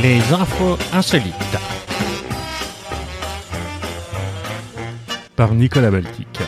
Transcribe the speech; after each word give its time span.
Les 0.00 0.20
infos 0.32 0.78
insolites. 0.92 1.34
Par 5.34 5.54
Nicolas 5.54 5.90
Baltic. 5.90 6.38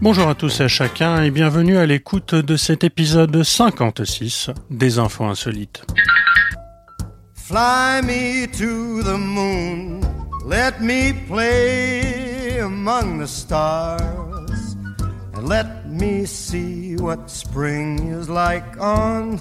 Bonjour 0.00 0.28
à 0.28 0.34
tous 0.34 0.60
et 0.60 0.64
à 0.64 0.68
chacun 0.68 1.22
et 1.22 1.30
bienvenue 1.30 1.76
à 1.76 1.86
l'écoute 1.86 2.34
de 2.34 2.56
cet 2.56 2.82
épisode 2.82 3.40
56 3.40 4.50
des 4.68 4.98
infos 4.98 5.26
insolites. 5.26 5.86
Fly 7.34 8.02
me 8.02 8.46
to 8.46 9.04
the 9.04 9.16
moon, 9.16 10.00
let 10.44 10.80
me 10.80 11.12
play 11.28 12.58
among 12.58 13.20
the 13.20 13.28
stars, 13.28 14.76
and 15.34 15.48
let 15.48 15.86
me 15.86 16.26
see 16.26 16.96
what 16.96 17.28
spring 17.28 18.12
is 18.12 18.28
like 18.28 18.64
on 18.80 19.38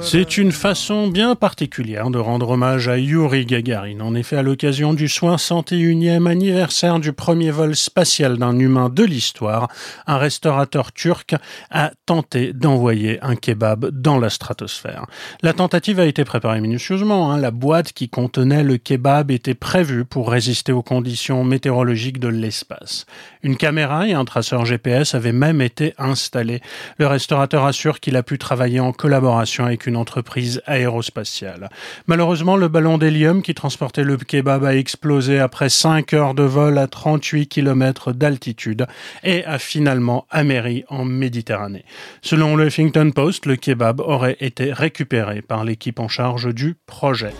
c'est 0.00 0.38
une 0.38 0.50
façon 0.50 1.06
bien 1.06 1.36
particulière 1.36 2.10
de 2.10 2.18
rendre 2.18 2.50
hommage 2.50 2.88
à 2.88 2.98
Yuri 2.98 3.46
Gagarin. 3.46 4.00
En 4.00 4.14
effet, 4.16 4.36
à 4.36 4.42
l'occasion 4.42 4.92
du 4.92 5.06
61e 5.06 6.26
anniversaire 6.26 6.98
du 6.98 7.12
premier 7.12 7.52
vol 7.52 7.76
spatial 7.76 8.38
d'un 8.38 8.58
humain 8.58 8.88
de 8.88 9.04
l'histoire, 9.04 9.68
un 10.08 10.18
restaurateur 10.18 10.92
turc 10.92 11.36
a 11.70 11.92
tenté 12.06 12.52
d'envoyer 12.52 13.22
un 13.22 13.36
kebab 13.36 13.90
dans 13.90 14.18
la 14.18 14.30
stratosphère. 14.30 15.06
La 15.42 15.52
tentative 15.52 16.00
a 16.00 16.06
été 16.06 16.24
préparée 16.24 16.60
minutieusement. 16.60 17.30
Hein. 17.30 17.38
La 17.38 17.52
boîte 17.52 17.92
qui 17.92 18.08
contenait 18.08 18.64
le 18.64 18.78
kebab 18.78 19.30
était 19.30 19.54
prévue 19.54 20.04
pour 20.04 20.30
résister 20.30 20.72
aux 20.72 20.82
conditions 20.82 21.44
météorologiques 21.44 22.18
de 22.18 22.28
l'espace. 22.28 23.06
Une 23.44 23.56
caméra 23.56 24.08
et 24.08 24.12
un 24.12 24.24
traceur 24.24 24.64
GPS 24.64 25.14
avaient 25.14 25.32
même 25.32 25.60
été 25.60 25.94
installés. 25.98 26.60
Le 26.98 27.06
restaurateur 27.06 27.64
assure 27.64 28.00
qu'il 28.00 28.16
a 28.16 28.24
pu 28.24 28.38
travailler 28.38 28.80
en 28.80 28.92
collaboration 28.92 29.35
avec 29.38 29.86
une 29.86 29.96
entreprise 29.96 30.62
aérospatiale. 30.66 31.68
Malheureusement, 32.06 32.56
le 32.56 32.68
ballon 32.68 32.98
d'hélium 32.98 33.42
qui 33.42 33.54
transportait 33.54 34.04
le 34.04 34.16
kebab 34.16 34.64
a 34.64 34.76
explosé 34.76 35.38
après 35.38 35.68
5 35.68 36.12
heures 36.14 36.34
de 36.34 36.42
vol 36.42 36.78
à 36.78 36.86
38 36.86 37.46
km 37.46 38.12
d'altitude 38.12 38.86
et 39.22 39.44
a 39.44 39.58
finalement 39.58 40.26
améri 40.30 40.84
en 40.88 41.04
Méditerranée. 41.04 41.84
Selon 42.22 42.56
le 42.56 42.66
Huffington 42.66 43.10
Post, 43.14 43.46
le 43.46 43.56
kebab 43.56 44.00
aurait 44.00 44.36
été 44.40 44.72
récupéré 44.72 45.42
par 45.42 45.64
l'équipe 45.64 46.00
en 46.00 46.08
charge 46.08 46.54
du 46.54 46.76
projet. 46.86 47.32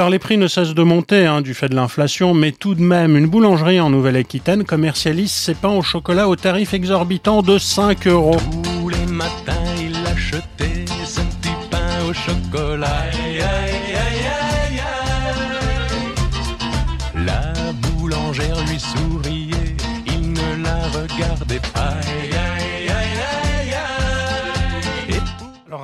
Alors 0.00 0.08
les 0.08 0.18
prix 0.18 0.38
ne 0.38 0.48
cessent 0.48 0.72
de 0.72 0.82
monter 0.82 1.26
hein, 1.26 1.42
du 1.42 1.52
fait 1.52 1.68
de 1.68 1.74
l'inflation, 1.74 2.32
mais 2.32 2.52
tout 2.52 2.74
de 2.74 2.80
même, 2.80 3.18
une 3.18 3.26
boulangerie 3.26 3.80
en 3.80 3.90
Nouvelle-Aquitaine 3.90 4.64
commercialise 4.64 5.30
ses 5.30 5.52
pains 5.52 5.76
au 5.76 5.82
chocolat 5.82 6.26
au 6.26 6.36
tarif 6.36 6.72
exorbitant 6.72 7.42
de 7.42 7.58
5 7.58 8.06
euros. 8.06 8.38
Tous 8.80 8.88
les 8.88 9.04
matins, 9.12 9.52
il 9.78 9.94
achetait 10.06 10.86
son 11.04 11.20
petit 11.42 11.50
pain 11.70 12.08
au 12.08 12.14
chocolat. 12.14 13.04
La 17.14 17.52
boulangère 17.82 18.56
lui 18.70 18.80
souriait, 18.80 19.76
il 20.06 20.32
ne 20.32 20.64
la 20.64 20.78
regardait 20.98 21.60
pas. 21.74 22.00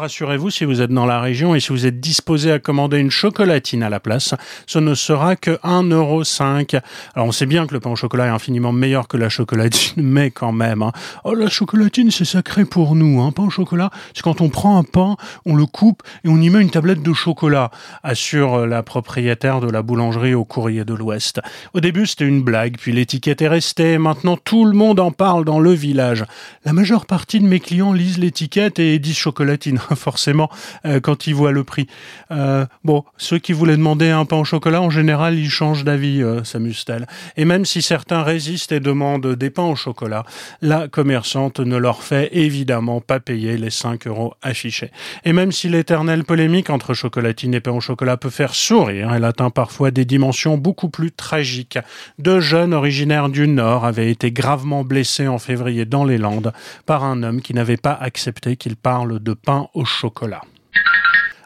Rassurez-vous, 0.06 0.50
si 0.50 0.64
vous 0.64 0.82
êtes 0.82 0.92
dans 0.92 1.04
la 1.04 1.20
région 1.20 1.56
et 1.56 1.60
si 1.60 1.70
vous 1.70 1.84
êtes 1.84 1.98
disposé 1.98 2.52
à 2.52 2.60
commander 2.60 2.98
une 2.98 3.10
chocolatine 3.10 3.82
à 3.82 3.90
la 3.90 3.98
place, 3.98 4.34
ce 4.64 4.78
ne 4.78 4.94
sera 4.94 5.34
que 5.34 5.58
1,5€. 5.64 6.80
Alors 7.16 7.26
on 7.26 7.32
sait 7.32 7.44
bien 7.44 7.66
que 7.66 7.74
le 7.74 7.80
pain 7.80 7.90
au 7.90 7.96
chocolat 7.96 8.26
est 8.26 8.30
infiniment 8.30 8.70
meilleur 8.70 9.08
que 9.08 9.16
la 9.16 9.28
chocolatine, 9.28 9.94
mais 10.04 10.30
quand 10.30 10.52
même. 10.52 10.82
Hein. 10.82 10.92
Oh, 11.24 11.34
la 11.34 11.48
chocolatine, 11.48 12.12
c'est 12.12 12.24
sacré 12.24 12.64
pour 12.64 12.94
nous. 12.94 13.20
Hein. 13.20 13.32
Pain 13.32 13.42
au 13.42 13.50
chocolat, 13.50 13.90
c'est 14.14 14.22
quand 14.22 14.40
on 14.40 14.48
prend 14.48 14.78
un 14.78 14.84
pain, 14.84 15.16
on 15.44 15.56
le 15.56 15.66
coupe 15.66 16.04
et 16.22 16.28
on 16.28 16.40
y 16.40 16.50
met 16.50 16.62
une 16.62 16.70
tablette 16.70 17.02
de 17.02 17.12
chocolat, 17.12 17.72
assure 18.04 18.64
la 18.64 18.84
propriétaire 18.84 19.60
de 19.60 19.68
la 19.68 19.82
boulangerie 19.82 20.34
au 20.34 20.44
courrier 20.44 20.84
de 20.84 20.94
l'Ouest. 20.94 21.40
Au 21.74 21.80
début, 21.80 22.06
c'était 22.06 22.28
une 22.28 22.44
blague, 22.44 22.76
puis 22.78 22.92
l'étiquette 22.92 23.42
est 23.42 23.48
restée. 23.48 23.98
Maintenant, 23.98 24.36
tout 24.36 24.66
le 24.66 24.72
monde 24.72 25.00
en 25.00 25.10
parle 25.10 25.44
dans 25.44 25.58
le 25.58 25.72
village. 25.72 26.24
La 26.64 26.72
majeure 26.72 27.06
partie 27.06 27.40
de 27.40 27.46
mes 27.46 27.58
clients 27.58 27.92
lisent 27.92 28.18
l'étiquette 28.18 28.78
et 28.78 29.00
disent 29.00 29.16
chocolatine. 29.16 29.80
forcément 29.96 30.50
euh, 30.84 31.00
quand 31.00 31.26
ils 31.26 31.34
voient 31.34 31.52
le 31.52 31.64
prix. 31.64 31.86
Euh, 32.30 32.66
bon, 32.84 33.04
ceux 33.16 33.38
qui 33.38 33.52
voulaient 33.52 33.76
demander 33.76 34.10
un 34.10 34.24
pain 34.24 34.36
au 34.36 34.44
chocolat, 34.44 34.80
en 34.80 34.90
général, 34.90 35.38
ils 35.38 35.50
changent 35.50 35.84
d'avis, 35.84 36.22
euh, 36.22 36.44
s'amuse-t-elle. 36.44 37.06
Et 37.36 37.44
même 37.44 37.64
si 37.64 37.82
certains 37.82 38.22
résistent 38.22 38.72
et 38.72 38.80
demandent 38.80 39.34
des 39.34 39.50
pains 39.50 39.64
au 39.64 39.76
chocolat, 39.76 40.24
la 40.62 40.88
commerçante 40.88 41.60
ne 41.60 41.76
leur 41.76 42.02
fait 42.02 42.28
évidemment 42.32 43.00
pas 43.00 43.20
payer 43.20 43.56
les 43.56 43.70
5 43.70 44.06
euros 44.06 44.34
affichés. 44.42 44.90
Et 45.24 45.32
même 45.32 45.52
si 45.52 45.68
l'éternelle 45.68 46.24
polémique 46.24 46.70
entre 46.70 46.94
chocolatine 46.94 47.54
et 47.54 47.60
pain 47.60 47.72
au 47.72 47.80
chocolat 47.80 48.16
peut 48.16 48.30
faire 48.30 48.54
sourire, 48.54 49.12
elle 49.14 49.24
atteint 49.24 49.50
parfois 49.50 49.90
des 49.90 50.04
dimensions 50.04 50.58
beaucoup 50.58 50.88
plus 50.88 51.12
tragiques. 51.12 51.78
Deux 52.18 52.40
jeunes 52.40 52.74
originaires 52.74 53.28
du 53.28 53.48
Nord 53.48 53.84
avaient 53.84 54.10
été 54.10 54.30
gravement 54.30 54.84
blessés 54.84 55.28
en 55.28 55.38
février 55.38 55.84
dans 55.84 56.04
les 56.04 56.18
Landes 56.18 56.52
par 56.84 57.04
un 57.04 57.22
homme 57.22 57.40
qui 57.40 57.54
n'avait 57.54 57.76
pas 57.76 57.92
accepté 57.92 58.56
qu'il 58.56 58.76
parle 58.76 59.18
de 59.20 59.32
pain 59.32 59.68
au 59.74 59.84
chocolat. 59.86 60.42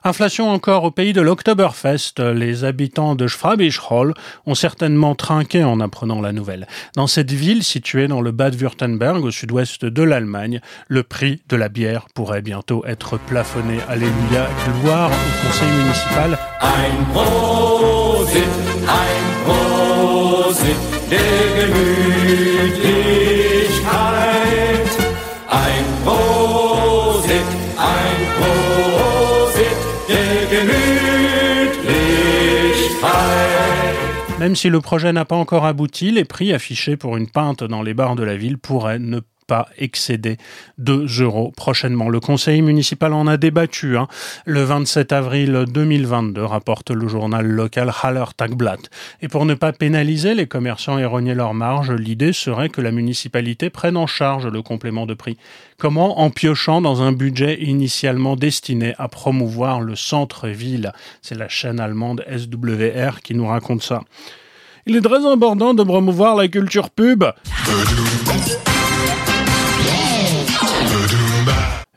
Inflation 0.03 0.51
encore 0.51 0.85
au 0.85 0.91
pays 0.91 1.13
de 1.13 1.21
l'Oktoberfest. 1.21 2.21
Les 2.21 2.65
habitants 2.65 3.15
de 3.15 3.27
Schwabisch 3.27 3.81
Hall 3.91 4.15
ont 4.47 4.55
certainement 4.55 5.15
trinqué 5.15 5.63
en 5.63 5.79
apprenant 5.79 6.23
la 6.23 6.33
nouvelle. 6.33 6.67
Dans 6.97 7.07
cette 7.07 7.33
ville 7.33 7.63
située 7.63 8.09
dans 8.09 8.23
le 8.23 8.31
Bade-Württemberg, 8.33 9.23
au 9.23 9.31
sud-ouest 9.31 9.85
de 9.85 10.03
l'Allemagne, 10.03 10.61
le 10.89 11.03
prix 11.03 11.43
de 11.51 11.57
la 11.57 11.69
bière 11.69 12.07
pourrait 12.15 12.41
bientôt 12.41 12.83
être 12.87 13.19
plafonné. 13.19 13.79
Alléluia, 13.89 14.49
gloire 14.81 15.11
au 15.11 15.47
conseil 15.47 15.69
municipal. 15.71 16.39
Même 34.39 34.57
si 34.57 34.71
le 34.71 34.81
projet 34.81 35.13
n'a 35.13 35.27
pas 35.27 35.37
encore 35.37 35.67
abouti, 35.67 36.11
les 36.11 36.25
prix 36.25 36.55
affichés 36.55 36.97
pour 36.97 37.19
une 37.19 37.29
pinte 37.29 37.63
dans 37.63 37.83
les 37.83 37.93
bars 37.93 38.17
de 38.17 38.23
la 38.23 38.37
ville 38.37 38.57
pourraient 38.57 38.99
ne 38.99 39.21
pas 39.51 39.67
excéder 39.79 40.37
2 40.79 41.07
euros 41.23 41.53
prochainement. 41.57 42.09
Le 42.09 42.21
conseil 42.21 42.63
municipal 42.63 43.13
en 43.13 43.27
a 43.27 43.37
débattu. 43.37 43.99
Hein. 43.99 44.07
Le 44.45 44.63
27 44.63 45.11
avril 45.11 45.65
2022, 45.67 46.45
rapporte 46.45 46.93
le 46.93 47.09
journal 47.09 47.45
local 47.45 47.91
Haller 48.01 48.27
Tagblatt. 48.37 48.79
Et 49.23 49.27
pour 49.27 49.47
ne 49.47 49.55
pas 49.55 49.73
pénaliser 49.73 50.37
les 50.37 50.47
commerçants 50.47 50.99
et 50.99 51.05
rogner 51.05 51.35
leurs 51.35 51.55
marges, 51.55 51.91
l'idée 51.91 52.33
serait 52.33 52.69
que 52.69 52.81
la 52.81 52.93
municipalité 52.93 53.71
prenne 53.71 53.97
en 53.97 54.07
charge 54.07 54.47
le 54.47 54.63
complément 54.63 55.05
de 55.05 55.15
prix. 55.15 55.37
Comment? 55.79 56.21
En 56.21 56.31
piochant 56.31 56.81
dans 56.81 57.03
un 57.03 57.11
budget 57.11 57.61
initialement 57.61 58.37
destiné 58.37 58.95
à 58.99 59.09
promouvoir 59.09 59.81
le 59.81 59.97
centre-ville. 59.97 60.93
C'est 61.23 61.37
la 61.37 61.49
chaîne 61.49 61.81
allemande 61.81 62.25
SWR 62.31 63.21
qui 63.21 63.35
nous 63.35 63.49
raconte 63.49 63.83
ça. 63.83 64.03
Il 64.87 64.95
est 64.95 65.01
très 65.01 65.27
important 65.27 65.75
de 65.75 65.83
promouvoir 65.83 66.37
la 66.37 66.47
culture 66.47 66.89
pub. 66.89 67.25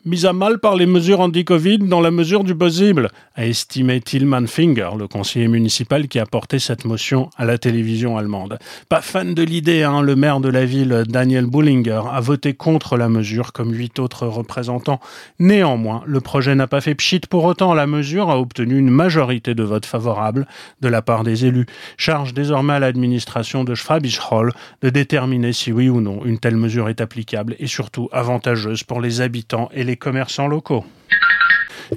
Mise 0.05 0.25
à 0.25 0.33
mal 0.33 0.59
par 0.59 0.75
les 0.75 0.85
mesures 0.85 1.21
anti-Covid 1.21 1.79
dans 1.79 2.01
la 2.01 2.11
mesure 2.11 2.43
du 2.43 2.55
possible, 2.55 3.09
a 3.35 3.45
estimé 3.45 4.01
Tillman 4.01 4.47
Finger, 4.47 4.89
le 4.99 5.07
conseiller 5.07 5.47
municipal 5.47 6.07
qui 6.07 6.19
a 6.19 6.25
porté 6.25 6.59
cette 6.59 6.83
motion 6.83 7.29
à 7.37 7.45
la 7.45 7.57
télévision 7.57 8.17
allemande. 8.17 8.59
Pas 8.89 9.01
fan 9.01 9.33
de 9.33 9.43
l'idée, 9.43 9.83
hein, 9.83 10.01
le 10.01 10.15
maire 10.15 10.41
de 10.41 10.49
la 10.49 10.65
ville, 10.65 11.03
Daniel 11.07 11.45
Bullinger, 11.45 12.01
a 12.11 12.19
voté 12.19 12.53
contre 12.53 12.97
la 12.97 13.07
mesure 13.07 13.53
comme 13.53 13.73
huit 13.73 13.97
autres 13.99 14.27
représentants. 14.27 14.99
Néanmoins, 15.39 16.03
le 16.05 16.19
projet 16.19 16.53
n'a 16.53 16.67
pas 16.67 16.81
fait 16.81 16.95
pchit 16.95 17.21
pour 17.21 17.45
autant. 17.45 17.73
La 17.73 17.87
mesure 17.87 18.29
a 18.29 18.39
obtenu 18.39 18.77
une 18.77 18.89
majorité 18.89 19.55
de 19.55 19.63
votes 19.63 19.85
favorables 19.85 20.47
de 20.81 20.87
la 20.89 21.01
part 21.01 21.23
des 21.23 21.45
élus. 21.45 21.65
Charge 21.97 22.33
désormais 22.33 22.73
à 22.73 22.79
l'administration 22.79 23.63
de 23.63 23.73
Schwabisch 23.73 24.19
Hall 24.31 24.51
de 24.81 24.89
déterminer 24.89 25.53
si 25.53 25.71
oui 25.71 25.87
ou 25.87 26.01
non 26.01 26.25
une 26.25 26.39
telle 26.39 26.57
mesure 26.57 26.89
est 26.89 26.99
applicable 26.99 27.55
et 27.59 27.67
surtout 27.67 28.09
avantageuse 28.11 28.83
pour 28.83 28.99
les 28.99 29.21
habitants 29.21 29.69
et 29.73 29.83
les 29.83 29.92
commerçants 29.97 30.47
locaux. 30.47 30.85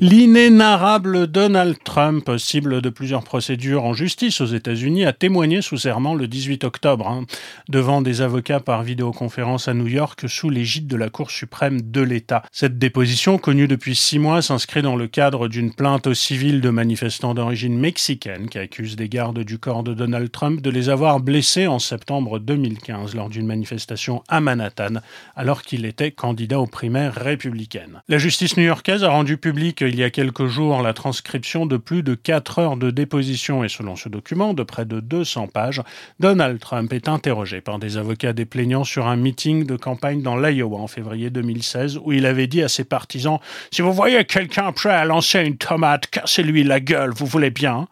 L'inénarrable 0.01 1.27
Donald 1.27 1.77
Trump, 1.83 2.31
cible 2.39 2.81
de 2.83 2.91
plusieurs 2.91 3.25
procédures 3.25 3.85
en 3.85 3.95
justice 3.95 4.41
aux 4.41 4.47
États-Unis, 4.47 5.05
a 5.05 5.13
témoigné 5.13 5.63
sous 5.63 5.79
serment 5.79 6.15
le 6.15 6.29
18 6.29 6.65
octobre 6.65 7.09
hein, 7.09 7.25
devant 7.69 8.03
des 8.03 8.21
avocats 8.21 8.61
par 8.61 8.83
vidéoconférence 8.83 9.69
à 9.69 9.75
New 9.75 9.87
York 9.87 10.25
sous 10.29 10.51
l'égide 10.51 10.87
de 10.87 10.97
la 10.97 11.09
Cour 11.09 11.31
suprême 11.31 11.81
de 11.81 12.01
l'État. 12.01 12.43
Cette 12.53 12.79
déposition, 12.79 13.39
connue 13.39 13.69
depuis 13.69 13.95
six 13.95 14.19
mois, 14.19 14.43
s'inscrit 14.43 14.83
dans 14.83 14.97
le 14.97 15.07
cadre 15.07 15.49
d'une 15.49 15.73
plainte 15.73 16.07
au 16.07 16.15
civil 16.15 16.61
de 16.61 16.71
manifestants 16.71 17.35
d'origine 17.35 17.79
mexicaine 17.79 18.49
qui 18.49 18.59
accusent 18.59 18.97
des 18.97 19.09
gardes 19.09 19.41
du 19.41 19.59
corps 19.59 19.83
de 19.83 19.95
Donald 19.95 20.31
Trump 20.31 20.61
de 20.61 20.71
les 20.71 20.89
avoir 20.89 21.21
blessés 21.21 21.67
en 21.67 21.79
septembre 21.79 22.39
2015 22.39 23.15
lors 23.15 23.31
d'une 23.31 23.47
manifestation 23.47 24.23
à 24.29 24.41
Manhattan 24.41 25.01
alors 25.35 25.63
qu'il 25.63 25.85
était 25.85 26.11
candidat 26.11 26.61
aux 26.61 26.67
primaires 26.67 27.15
républicaines. 27.15 28.03
La 28.09 28.19
justice 28.19 28.57
new-yorkaise 28.57 29.05
a 29.05 29.11
rendu 29.11 29.37
public 29.37 29.76
il 29.81 29.97
y 29.97 30.03
a 30.03 30.11
quelques 30.11 30.47
jours 30.47 30.83
la 30.83 30.93
transcription 30.93 31.67
de 31.67 31.77
plus 31.77 32.03
de 32.03 32.15
4 32.15 32.59
heures 32.59 32.77
de 32.77 32.91
déposition 32.91 33.65
et 33.65 33.69
selon 33.69 33.97
ce 33.97 34.09
document, 34.09 34.55
de 34.55 34.63
près 34.63 34.85
de 34.85 35.01
200 35.01 35.49
pages, 35.49 35.83
Donald 36.21 36.59
Trump 36.61 36.93
est 36.93 37.09
interrogé 37.09 37.61
par 37.61 37.79
des 37.79 37.97
avocats 37.97 38.33
des 38.33 38.45
plaignants 38.45 38.85
sur 38.85 39.07
un 39.07 39.17
meeting 39.17 39.65
de 39.67 39.77
campagne 39.77 40.23
dans 40.23 40.37
l'Iowa 40.37 40.79
en 40.79 40.87
février 40.87 41.31
2016 41.31 41.99
où 42.03 42.13
il 42.13 42.27
avait 42.27 42.47
dit 42.47 42.63
à 42.63 42.69
ses 42.69 42.85
partisans 42.85 43.39
Si 43.73 43.83
vous 43.83 43.93
voyez 43.93 44.25
quelqu'un 44.25 44.73
prêt 44.73 44.91
à 44.91 45.05
lancer 45.05 45.41
une 45.41 45.57
tomate, 45.57 46.07
cassez-lui 46.09 46.65
la 46.65 46.81
gueule, 46.81 47.13
vous 47.15 47.27
voulez 47.27 47.51
bien? 47.51 47.89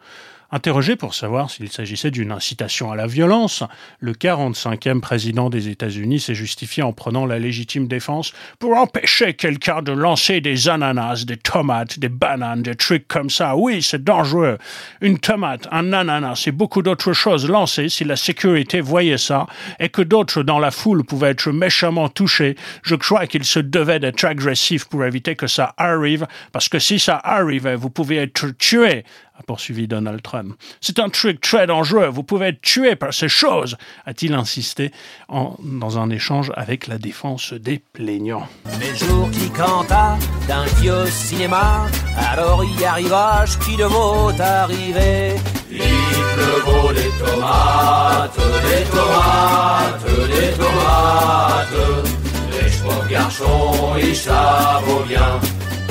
Interrogé 0.55 0.95
pour 0.95 1.15
savoir 1.15 1.51
s'il 1.51 1.69
s'agissait 1.69 2.12
d'une 2.12 2.31
incitation 2.31 2.93
à 2.93 2.95
la 2.95 3.09
violence, 3.09 3.65
le 3.99 4.12
45e 4.12 5.01
président 5.01 5.51
des 5.51 5.69
États-Unis 5.69 6.21
s'est 6.21 6.37
justifié 6.37 6.85
en 6.85 6.93
prenant 6.93 7.27
la 7.27 7.41
légitime 7.41 7.89
défense 7.89 8.33
pour 8.61 8.77
empêcher 8.77 9.35
quelqu'un 9.35 9.83
de 9.83 9.91
lancer 9.91 10.41
des 10.41 10.69
ananas, 10.69 11.25
des 11.27 11.39
tomates, 11.39 11.99
des 11.99 12.09
bananes, 12.09 12.62
des 12.62 12.77
trucs 12.77 13.09
comme 13.09 13.31
ça. 13.31 13.56
Oui, 13.56 13.83
c'est 13.83 14.05
dangereux. 14.05 14.59
Une 15.01 15.19
tomate, 15.19 15.67
un 15.73 15.93
ananas 15.93 16.45
et 16.47 16.53
beaucoup 16.53 16.83
d'autres 16.83 17.15
choses 17.15 17.49
lancées 17.49 17.89
si 17.89 18.05
la 18.05 18.15
sécurité 18.15 18.81
voyait 18.81 19.19
ça 19.19 19.49
et 19.81 19.89
que 19.89 20.03
d'autres 20.03 20.45
dans 20.45 20.61
la 20.61 20.71
foule 20.71 21.03
pouvaient 21.03 21.31
être 21.31 21.51
méchamment 21.51 22.09
touchés, 22.09 22.55
je 22.85 22.95
crois 22.95 23.27
qu'il 23.27 23.45
se 23.45 23.59
devait 23.59 23.99
d'être 23.99 24.25
agressif 24.25 24.85
pour 24.85 25.05
éviter 25.05 25.35
que 25.35 25.49
ça 25.49 25.75
arrive 25.79 26.29
parce 26.53 26.69
que 26.69 26.79
si 26.79 27.01
ça 27.01 27.21
arrivait, 27.25 27.75
vous 27.75 27.91
pouvez 27.91 28.19
être 28.19 28.56
tué 28.56 29.03
a 29.37 29.43
poursuivi 29.43 29.89
Donald 29.89 30.23
Trump. 30.23 30.55
C'est 30.81 30.99
un 30.99 31.09
truc 31.09 31.41
très 31.41 31.67
dangereux, 31.67 32.07
vous 32.07 32.23
pouvez 32.23 32.49
être 32.49 32.61
tué 32.61 32.95
par 32.95 33.13
ces 33.13 33.29
choses, 33.29 33.77
a-t-il 34.07 34.33
insisté 34.35 34.93
en, 35.29 35.57
dans 35.63 35.99
un 35.99 36.11
échange 36.11 36.53
avec 36.55 36.87
la 36.87 36.99
défense 36.99 37.53
des 37.53 37.83
plaignants. 37.93 38.47
Les 38.81 38.95
jours 38.95 39.31
qui 39.31 39.51
canta 39.51 40.17
d'un 40.47 40.65
vieux 40.81 41.07
cinéma, 41.07 41.87
alors 42.17 42.65
y 42.65 42.85
arriva 42.85 43.45
qui 43.65 43.77
devait 43.77 44.41
arriver. 44.41 45.35
Il 45.71 45.79
pleuvait 45.79 46.95
des 46.95 47.11
tomates, 47.19 48.37
des 48.37 48.85
tomates, 48.91 50.05
des 50.29 50.53
tomates. 50.57 52.05
Les 52.53 52.71
chevaux 52.71 53.09
garçons, 53.11 53.97
ils 54.01 54.17
savent 54.17 55.09
bien, 55.09 55.41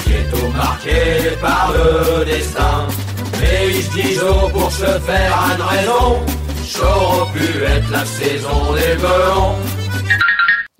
qui 0.03 0.13
est 0.13 0.29
tout 0.29 0.47
marqué 0.55 1.35
par 1.41 1.73
le 1.73 2.25
destin. 2.25 2.87
Et 3.41 3.69
ils 3.69 3.89
disent 3.89 4.25
pour 4.51 4.71
se 4.71 4.85
faire 4.85 5.33
une 5.55 5.61
raison, 5.61 6.19
j'aurais 6.67 7.31
pu 7.33 7.63
être 7.63 7.89
la 7.91 8.05
saison 8.05 8.73
des 8.73 8.95
melons. 9.01 9.55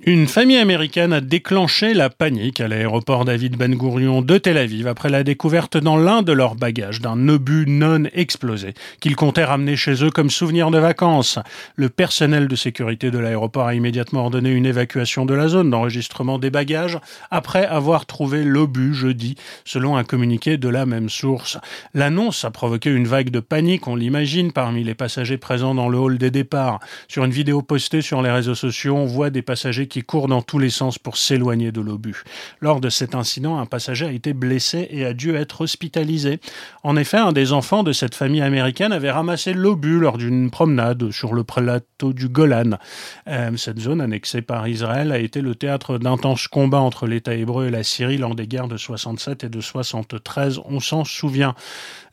Une 0.05 0.27
famille 0.27 0.57
américaine 0.57 1.13
a 1.13 1.21
déclenché 1.21 1.94
la 1.94 2.09
panique 2.09 2.59
à 2.59 2.67
l'aéroport 2.67 3.23
David 3.23 3.55
Ben 3.55 3.73
Gurion 3.73 4.21
de 4.21 4.38
Tel 4.38 4.57
Aviv 4.57 4.85
après 4.85 5.09
la 5.09 5.23
découverte 5.23 5.77
dans 5.77 5.95
l'un 5.95 6.23
de 6.23 6.33
leurs 6.33 6.55
bagages 6.55 7.00
d'un 7.00 7.29
obus 7.29 7.63
non 7.69 8.03
explosé 8.13 8.73
qu'ils 9.00 9.15
comptaient 9.15 9.45
ramener 9.45 9.77
chez 9.77 10.03
eux 10.03 10.09
comme 10.09 10.29
souvenir 10.29 10.71
de 10.71 10.77
vacances. 10.77 11.39
Le 11.77 11.88
personnel 11.88 12.50
de 12.50 12.55
sécurité 12.57 13.11
de 13.11 13.17
l'aéroport 13.17 13.67
a 13.67 13.75
immédiatement 13.75 14.23
ordonné 14.23 14.51
une 14.51 14.65
évacuation 14.65 15.25
de 15.25 15.33
la 15.33 15.47
zone 15.47 15.69
d'enregistrement 15.69 16.38
des 16.38 16.49
bagages 16.49 16.99
après 17.31 17.65
avoir 17.65 18.06
trouvé 18.06 18.44
l'obus 18.44 18.94
jeudi, 18.94 19.35
selon 19.63 19.95
un 19.95 20.03
communiqué 20.03 20.57
de 20.57 20.67
la 20.67 20.85
même 20.85 21.07
source. 21.07 21.57
L'annonce 21.94 22.44
a 22.44 22.51
provoqué 22.51 22.89
une 22.89 23.07
vague 23.07 23.29
de 23.29 23.39
panique, 23.39 23.88
on 23.88 23.95
l'imagine, 23.95 24.51
parmi 24.51 24.83
les 24.83 24.95
passagers 24.95 25.38
présents 25.38 25.75
dans 25.75 25.88
le 25.88 25.97
hall 25.97 26.17
des 26.17 26.29
départs. 26.29 26.81
Sur 27.07 27.23
une 27.23 27.31
vidéo 27.31 27.61
postée 27.61 28.01
sur 28.01 28.21
les 28.21 28.31
réseaux 28.31 28.53
sociaux, 28.53 28.97
on 28.97 29.06
voit 29.06 29.29
des 29.29 29.41
passagers 29.41 29.88
qui 29.94 30.01
court 30.01 30.28
dans 30.28 30.42
tous 30.42 30.57
les 30.57 30.72
sens 30.72 30.98
pour 30.98 31.18
s'éloigner 31.18 31.72
de 31.72 31.80
l'obus. 31.80 32.24
Lors 32.62 32.81
de 32.81 32.90
cet 32.90 33.13
incident, 33.13 33.60
un 33.60 33.68
passager 33.68 34.07
a 34.07 34.12
été 34.12 34.34
blessé 34.34 34.88
et 34.90 35.06
a 35.06 35.13
dû 35.13 35.36
être 35.36 35.62
hospitalisé. 35.62 36.40
En 36.81 36.98
effet, 36.98 37.18
un 37.18 37.31
des 37.31 37.54
enfants 37.54 37.84
de 37.84 37.92
cette 37.92 38.16
famille 38.16 38.42
américaine 38.42 38.92
avait 38.92 39.12
ramassé 39.12 39.54
l'obus 39.54 40.00
lors 40.00 40.18
d'une 40.18 40.50
promenade 40.50 41.12
sur 41.12 41.36
le 41.36 41.44
plateau 41.44 42.12
du 42.12 42.28
Golan. 42.28 42.80
Euh, 43.28 43.56
cette 43.56 43.80
zone 43.80 44.01
annexée 44.01 44.42
par 44.42 44.68
Israël 44.68 45.12
a 45.12 45.19
été 45.19 45.42
le 45.42 45.54
théâtre 45.54 46.00
d'intenses 46.00 46.48
combats 46.48 46.80
entre 46.80 47.06
l'État 47.06 47.36
hébreu 47.36 47.68
et 47.68 47.69
la 47.69 47.84
Syrie 47.84 48.18
lors 48.18 48.34
des 48.34 48.48
guerres 48.48 48.68
de 48.68 48.78
67 48.78 49.44
et 49.44 49.50
de 49.50 49.62
73, 49.62 50.60
on 50.66 50.80
s'en 50.80 51.04
souvient. 51.04 51.54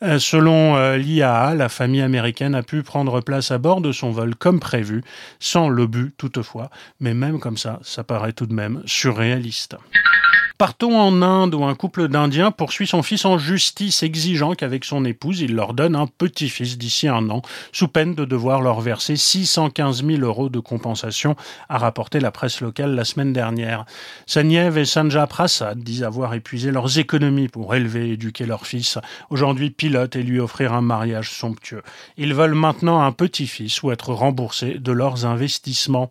Euh, 0.02 0.18
selon 0.18 0.76
euh, 0.76 0.98
l'IAA, 0.98 1.54
la 1.54 1.70
famille 1.70 2.02
américaine 2.02 2.54
a 2.54 2.62
pu 2.62 2.82
prendre 2.82 3.22
place 3.22 3.50
à 3.50 3.56
bord 3.56 3.80
de 3.80 3.92
son 3.92 4.10
vol 4.10 4.34
comme 4.34 4.60
prévu, 4.60 5.02
sans 5.38 5.70
l'obus 5.70 6.12
toutefois, 6.18 6.68
mais 7.00 7.14
même 7.14 7.38
comme 7.38 7.56
ça, 7.82 8.04
paraît 8.04 8.32
tout 8.32 8.46
de 8.46 8.54
même 8.54 8.82
surréaliste. 8.86 9.76
Partons 10.60 11.00
en 11.00 11.22
Inde 11.22 11.54
où 11.54 11.64
un 11.64 11.74
couple 11.74 12.08
d'Indiens 12.08 12.50
poursuit 12.50 12.86
son 12.86 13.02
fils 13.02 13.24
en 13.24 13.38
justice, 13.38 14.02
exigeant 14.02 14.52
qu'avec 14.52 14.84
son 14.84 15.06
épouse, 15.06 15.40
il 15.40 15.54
leur 15.54 15.72
donne 15.72 15.96
un 15.96 16.06
petit-fils 16.06 16.76
d'ici 16.76 17.08
un 17.08 17.30
an, 17.30 17.40
sous 17.72 17.88
peine 17.88 18.14
de 18.14 18.26
devoir 18.26 18.60
leur 18.60 18.82
verser 18.82 19.16
615 19.16 20.04
000 20.04 20.20
euros 20.20 20.50
de 20.50 20.60
compensation, 20.60 21.34
a 21.70 21.78
rapporté 21.78 22.20
la 22.20 22.30
presse 22.30 22.60
locale 22.60 22.94
la 22.94 23.06
semaine 23.06 23.32
dernière. 23.32 23.86
Saniev 24.26 24.76
et 24.76 24.84
Sanja 24.84 25.26
Prasad 25.26 25.78
disent 25.78 26.02
avoir 26.02 26.34
épuisé 26.34 26.70
leurs 26.72 26.98
économies 26.98 27.48
pour 27.48 27.74
élever 27.74 28.10
et 28.10 28.12
éduquer 28.12 28.44
leur 28.44 28.66
fils, 28.66 28.98
aujourd'hui 29.30 29.70
pilote 29.70 30.14
et 30.14 30.22
lui 30.22 30.40
offrir 30.40 30.74
un 30.74 30.82
mariage 30.82 31.30
somptueux. 31.30 31.82
Ils 32.18 32.34
veulent 32.34 32.52
maintenant 32.52 33.00
un 33.00 33.12
petit-fils 33.12 33.82
ou 33.82 33.92
être 33.92 34.12
remboursés 34.12 34.74
de 34.78 34.92
leurs 34.92 35.24
investissements. 35.24 36.10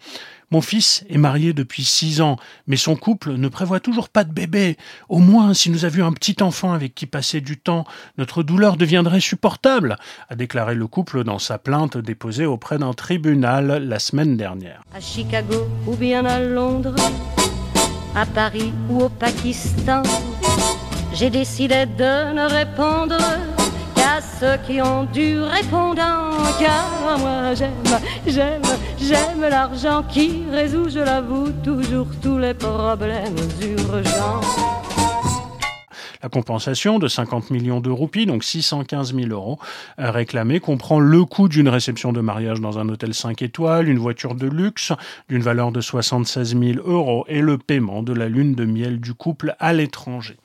Mon 0.52 0.62
fils 0.62 1.06
est 1.10 1.18
marié 1.18 1.54
depuis 1.54 1.84
six 1.84 2.22
ans, 2.22 2.38
mais 2.66 2.76
son 2.76 2.96
couple 2.96 3.34
ne 3.34 3.48
prévoit 3.50 3.80
toujours 3.80 4.10
pas 4.10 4.24
de 4.24 4.32
bébé. 4.32 4.78
Au 5.08 5.20
moins, 5.20 5.54
si 5.54 5.70
nous 5.70 5.86
avions 5.86 6.08
un 6.08 6.12
petit 6.12 6.42
enfant 6.42 6.74
avec 6.74 6.96
qui 6.96 7.06
passer 7.06 7.40
du 7.40 7.58
temps, 7.58 7.86
notre 8.18 8.42
douleur 8.42 8.76
deviendrait 8.76 9.20
supportable, 9.20 9.98
a 10.28 10.36
déclaré 10.36 10.74
le 10.74 10.88
couple 10.88 11.24
dans 11.24 11.38
sa 11.38 11.60
plainte 11.60 11.98
déposée 11.98 12.48
auprès 12.48 12.80
d'un 12.80 12.94
tribunal 12.94 13.84
la 13.88 14.00
semaine 14.00 14.38
dernière. 14.38 14.82
À 14.96 15.00
Chicago 15.00 15.68
ou 15.86 15.96
bien 15.96 16.26
à 16.26 16.40
Londres, 16.40 16.96
à 18.16 18.26
Paris 18.26 18.74
ou 18.90 19.02
au 19.04 19.10
Pakistan, 19.10 20.02
j'ai 21.14 21.30
décidé 21.30 21.86
de 21.86 22.34
ne 22.34 22.50
répondre 22.50 23.18
qu'à 24.20 24.22
ceux 24.22 24.58
qui 24.66 24.82
ont 24.82 25.06
du 25.06 25.40
répondant. 25.40 26.32
Car 26.60 27.18
moi 27.20 27.54
j'aime, 27.54 27.72
j'aime, 28.28 28.62
j'aime 29.00 29.42
l'argent 29.42 30.04
qui 30.04 30.44
résout, 30.52 30.90
je 30.90 31.00
l'avoue, 31.00 31.52
toujours 31.64 32.08
tous 32.22 32.38
les 32.38 32.54
problèmes 32.54 33.36
urgents. 33.62 34.42
La 36.22 36.28
compensation 36.28 37.00
de 37.00 37.08
50 37.08 37.50
millions 37.50 37.80
de 37.80 37.90
roupies, 37.90 38.26
donc 38.26 38.44
615 38.44 39.16
000 39.16 39.30
euros, 39.30 39.58
euh, 40.00 40.12
réclamée, 40.12 40.60
comprend 40.60 41.00
le 41.00 41.24
coût 41.24 41.48
d'une 41.48 41.70
réception 41.70 42.12
de 42.12 42.20
mariage 42.20 42.60
dans 42.60 42.78
un 42.78 42.90
hôtel 42.90 43.14
5 43.14 43.42
étoiles, 43.42 43.88
une 43.88 44.00
voiture 44.00 44.36
de 44.36 44.46
luxe 44.46 44.92
d'une 45.30 45.42
valeur 45.42 45.72
de 45.72 45.80
76 45.80 46.58
000 46.60 46.86
euros 46.86 47.24
et 47.30 47.40
le 47.40 47.58
paiement 47.58 48.04
de 48.04 48.12
la 48.12 48.28
lune 48.28 48.54
de 48.54 48.66
miel 48.66 49.00
du 49.00 49.14
couple 49.14 49.56
à 49.60 49.72
l'étranger. 49.72 50.36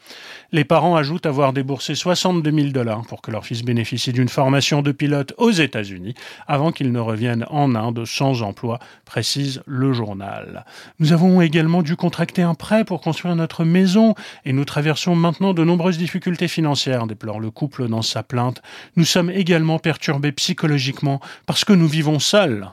Les 0.54 0.62
parents 0.62 0.94
ajoutent 0.94 1.26
avoir 1.26 1.52
déboursé 1.52 1.96
62 1.96 2.52
000 2.52 2.68
dollars 2.68 3.04
pour 3.08 3.22
que 3.22 3.32
leur 3.32 3.44
fils 3.44 3.64
bénéficie 3.64 4.12
d'une 4.12 4.28
formation 4.28 4.82
de 4.82 4.92
pilote 4.92 5.34
aux 5.36 5.50
États-Unis 5.50 6.14
avant 6.46 6.70
qu'il 6.70 6.92
ne 6.92 7.00
revienne 7.00 7.44
en 7.50 7.74
Inde 7.74 8.04
sans 8.04 8.40
emploi, 8.44 8.78
précise 9.04 9.64
le 9.66 9.92
journal. 9.92 10.64
Nous 11.00 11.12
avons 11.12 11.40
également 11.40 11.82
dû 11.82 11.96
contracter 11.96 12.42
un 12.42 12.54
prêt 12.54 12.84
pour 12.84 13.00
construire 13.00 13.34
notre 13.34 13.64
maison 13.64 14.14
et 14.44 14.52
nous 14.52 14.64
traversons 14.64 15.16
maintenant 15.16 15.54
de 15.54 15.64
nombreuses 15.64 15.98
difficultés 15.98 16.46
financières, 16.46 17.08
déplore 17.08 17.40
le 17.40 17.50
couple 17.50 17.88
dans 17.88 18.02
sa 18.02 18.22
plainte. 18.22 18.62
Nous 18.94 19.04
sommes 19.04 19.30
également 19.30 19.80
perturbés 19.80 20.30
psychologiquement 20.30 21.20
parce 21.46 21.64
que 21.64 21.72
nous 21.72 21.88
vivons 21.88 22.20
seuls. 22.20 22.70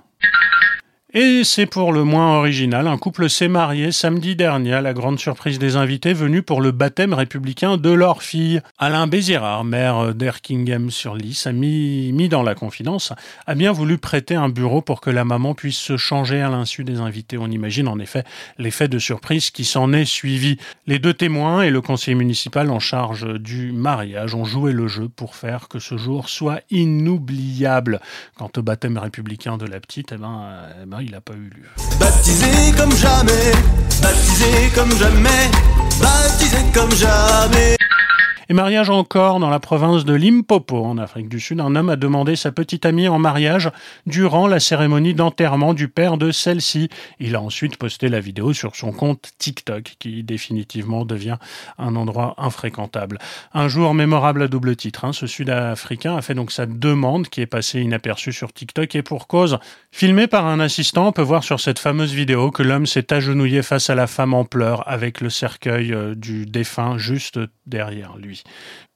Et 1.13 1.43
c'est 1.43 1.65
pour 1.65 1.91
le 1.91 2.05
moins 2.05 2.37
original, 2.37 2.87
un 2.87 2.97
couple 2.97 3.29
s'est 3.29 3.49
marié 3.49 3.91
samedi 3.91 4.37
dernier 4.37 4.75
à 4.75 4.79
la 4.79 4.93
grande 4.93 5.19
surprise 5.19 5.59
des 5.59 5.75
invités 5.75 6.13
venus 6.13 6.41
pour 6.41 6.61
le 6.61 6.71
baptême 6.71 7.13
républicain 7.13 7.75
de 7.75 7.89
leur 7.89 8.23
fille. 8.23 8.61
Alain 8.77 9.07
Bézirard, 9.07 9.65
maire 9.65 10.15
d'Erkingham 10.15 10.89
sur 10.89 11.15
Lys, 11.15 11.47
a 11.47 11.51
mis, 11.51 12.29
dans 12.29 12.43
la 12.43 12.55
confidence, 12.55 13.11
a 13.45 13.55
bien 13.55 13.73
voulu 13.73 13.97
prêter 13.97 14.35
un 14.35 14.47
bureau 14.47 14.81
pour 14.81 15.01
que 15.01 15.09
la 15.09 15.25
maman 15.25 15.53
puisse 15.53 15.79
se 15.79 15.97
changer 15.97 16.41
à 16.41 16.49
l'insu 16.49 16.85
des 16.85 17.01
invités. 17.01 17.37
On 17.37 17.51
imagine 17.51 17.89
en 17.89 17.99
effet 17.99 18.23
l'effet 18.57 18.87
de 18.87 18.97
surprise 18.97 19.51
qui 19.51 19.65
s'en 19.65 19.91
est 19.91 20.05
suivi. 20.05 20.59
Les 20.87 20.99
deux 20.99 21.13
témoins 21.13 21.61
et 21.61 21.71
le 21.71 21.81
conseiller 21.81 22.15
municipal 22.15 22.71
en 22.71 22.79
charge 22.79 23.27
du 23.37 23.73
mariage 23.73 24.33
ont 24.33 24.45
joué 24.45 24.71
le 24.71 24.87
jeu 24.87 25.09
pour 25.09 25.35
faire 25.35 25.67
que 25.67 25.79
ce 25.79 25.97
jour 25.97 26.29
soit 26.29 26.61
inoubliable. 26.69 27.99
Quant 28.37 28.51
au 28.55 28.61
baptême 28.61 28.97
républicain 28.97 29.57
de 29.57 29.65
la 29.65 29.81
petite, 29.81 30.13
eh 30.13 30.17
ben, 30.17 30.53
eh 30.81 30.85
ben 30.85 31.00
il 31.01 31.11
n'a 31.11 31.21
pas 31.21 31.33
eu 31.33 31.49
lieu. 31.49 31.67
Baptisé 31.99 32.47
comme 32.77 32.95
jamais, 32.95 33.51
baptisé 34.01 34.71
comme 34.75 34.91
jamais, 34.97 35.49
baptisé 35.99 36.57
comme 36.73 36.93
jamais. 36.95 37.77
Et 38.49 38.53
mariage 38.53 38.89
encore 38.89 39.39
dans 39.39 39.49
la 39.49 39.59
province 39.59 40.03
de 40.03 40.13
Limpopo, 40.13 40.83
en 40.83 40.97
Afrique 40.97 41.29
du 41.29 41.39
Sud. 41.39 41.61
Un 41.61 41.75
homme 41.75 41.89
a 41.89 41.95
demandé 41.95 42.35
sa 42.35 42.51
petite 42.51 42.85
amie 42.85 43.07
en 43.07 43.19
mariage 43.19 43.69
durant 44.07 44.47
la 44.47 44.59
cérémonie 44.59 45.13
d'enterrement 45.13 45.73
du 45.73 45.87
père 45.87 46.17
de 46.17 46.31
celle-ci. 46.31 46.89
Il 47.19 47.35
a 47.35 47.41
ensuite 47.41 47.77
posté 47.77 48.09
la 48.09 48.19
vidéo 48.19 48.51
sur 48.53 48.75
son 48.75 48.91
compte 48.91 49.31
TikTok, 49.37 49.95
qui 49.99 50.23
définitivement 50.23 51.05
devient 51.05 51.37
un 51.77 51.95
endroit 51.95 52.33
infréquentable. 52.37 53.19
Un 53.53 53.67
jour 53.67 53.93
mémorable 53.93 54.41
à 54.41 54.47
double 54.47 54.75
titre. 54.75 55.05
Hein. 55.05 55.13
Ce 55.13 55.27
Sud-Africain 55.27 56.17
a 56.17 56.21
fait 56.21 56.33
donc 56.33 56.51
sa 56.51 56.65
demande, 56.65 57.27
qui 57.29 57.41
est 57.41 57.45
passée 57.45 57.81
inaperçue 57.81 58.33
sur 58.33 58.53
TikTok, 58.53 58.95
et 58.95 59.03
pour 59.03 59.27
cause, 59.27 59.59
filmé 59.91 60.27
par 60.27 60.47
un 60.47 60.59
assistant, 60.59 61.07
on 61.07 61.11
peut 61.11 61.21
voir 61.21 61.43
sur 61.43 61.59
cette 61.59 61.79
fameuse 61.79 62.13
vidéo 62.13 62.49
que 62.49 62.63
l'homme 62.63 62.87
s'est 62.87 63.13
agenouillé 63.13 63.61
face 63.61 63.89
à 63.89 63.95
la 63.95 64.07
femme 64.07 64.33
en 64.33 64.45
pleurs, 64.45 64.87
avec 64.89 65.21
le 65.21 65.29
cercueil 65.29 65.93
euh, 65.93 66.15
du 66.15 66.45
défunt 66.45 66.97
juste 66.97 67.39
derrière 67.65 68.17
lui. 68.17 68.30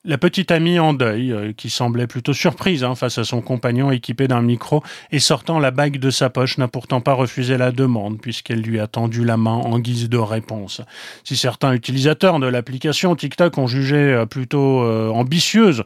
La 0.08 0.20
petite 0.20 0.52
amie 0.52 0.78
en 0.78 0.94
deuil, 0.94 1.32
euh, 1.32 1.52
qui 1.52 1.72
semblait 1.72 2.06
plutôt 2.06 2.34
surprise 2.34 2.84
hein, 2.84 2.94
face 2.94 3.18
à 3.18 3.24
son 3.24 3.42
compagnon 3.42 3.90
équipé 3.90 4.28
d'un 4.28 4.44
micro 4.44 4.84
et 5.12 5.18
sortant 5.18 5.58
la 5.58 5.72
bague 5.72 5.98
de 5.98 6.12
sa 6.12 6.30
poche, 6.30 6.60
n'a 6.60 6.68
pourtant 6.68 7.02
pas 7.02 7.14
refusé 7.14 7.58
la 7.58 7.72
demande 7.72 8.22
puisqu'elle 8.22 8.62
lui 8.62 8.80
a 8.80 8.86
tendu 8.86 9.26
la 9.26 9.36
main 9.36 9.56
en 9.56 9.80
guise 9.80 10.08
de 10.08 10.20
réponse. 10.20 10.82
Si 11.24 11.36
certains 11.36 11.74
utilisateurs 11.74 12.40
de 12.40 12.46
l'application 12.46 13.16
TikTok 13.16 13.58
ont 13.58 13.66
jugé 13.66 13.96
euh, 13.96 14.28
plutôt 14.28 14.84
euh, 14.84 15.10
ambitieuse 15.10 15.84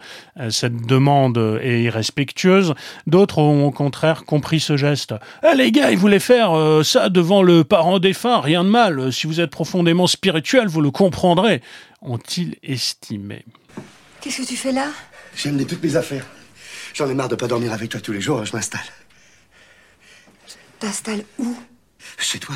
cette 0.49 0.85
demande 0.85 1.59
et 1.61 1.83
irrespectueuse, 1.83 2.73
d'autres 3.07 3.39
ont 3.39 3.67
au 3.67 3.71
contraire 3.71 4.25
compris 4.25 4.59
ce 4.59 4.75
geste. 4.75 5.13
Eh, 5.43 5.55
les 5.55 5.71
gars, 5.71 5.91
ils 5.91 5.97
voulaient 5.97 6.19
faire 6.19 6.51
ça 6.83 7.09
devant 7.09 7.41
le 7.41 7.63
parent 7.63 7.99
défunt, 7.99 8.39
rien 8.39 8.63
de 8.63 8.69
mal. 8.69 9.11
Si 9.11 9.27
vous 9.27 9.41
êtes 9.41 9.51
profondément 9.51 10.07
spirituel, 10.07 10.67
vous 10.67 10.81
le 10.81 10.91
comprendrez, 10.91 11.61
ont-ils 12.01 12.57
estimé. 12.63 13.45
Qu'est-ce 14.21 14.41
que 14.41 14.47
tu 14.47 14.57
fais 14.57 14.71
là? 14.71 14.91
J'ai 15.35 15.49
amené 15.49 15.65
toutes 15.65 15.83
mes 15.83 15.95
affaires. 15.95 16.25
J'en 16.93 17.09
ai 17.09 17.13
marre 17.13 17.29
de 17.29 17.35
pas 17.35 17.47
dormir 17.47 17.71
avec 17.73 17.89
toi 17.89 18.01
tous 18.01 18.11
les 18.11 18.21
jours, 18.21 18.43
je 18.45 18.53
m'installe. 18.55 18.81
T'installes 20.79 21.25
où? 21.37 21.55
Chez 22.17 22.39
toi. 22.39 22.55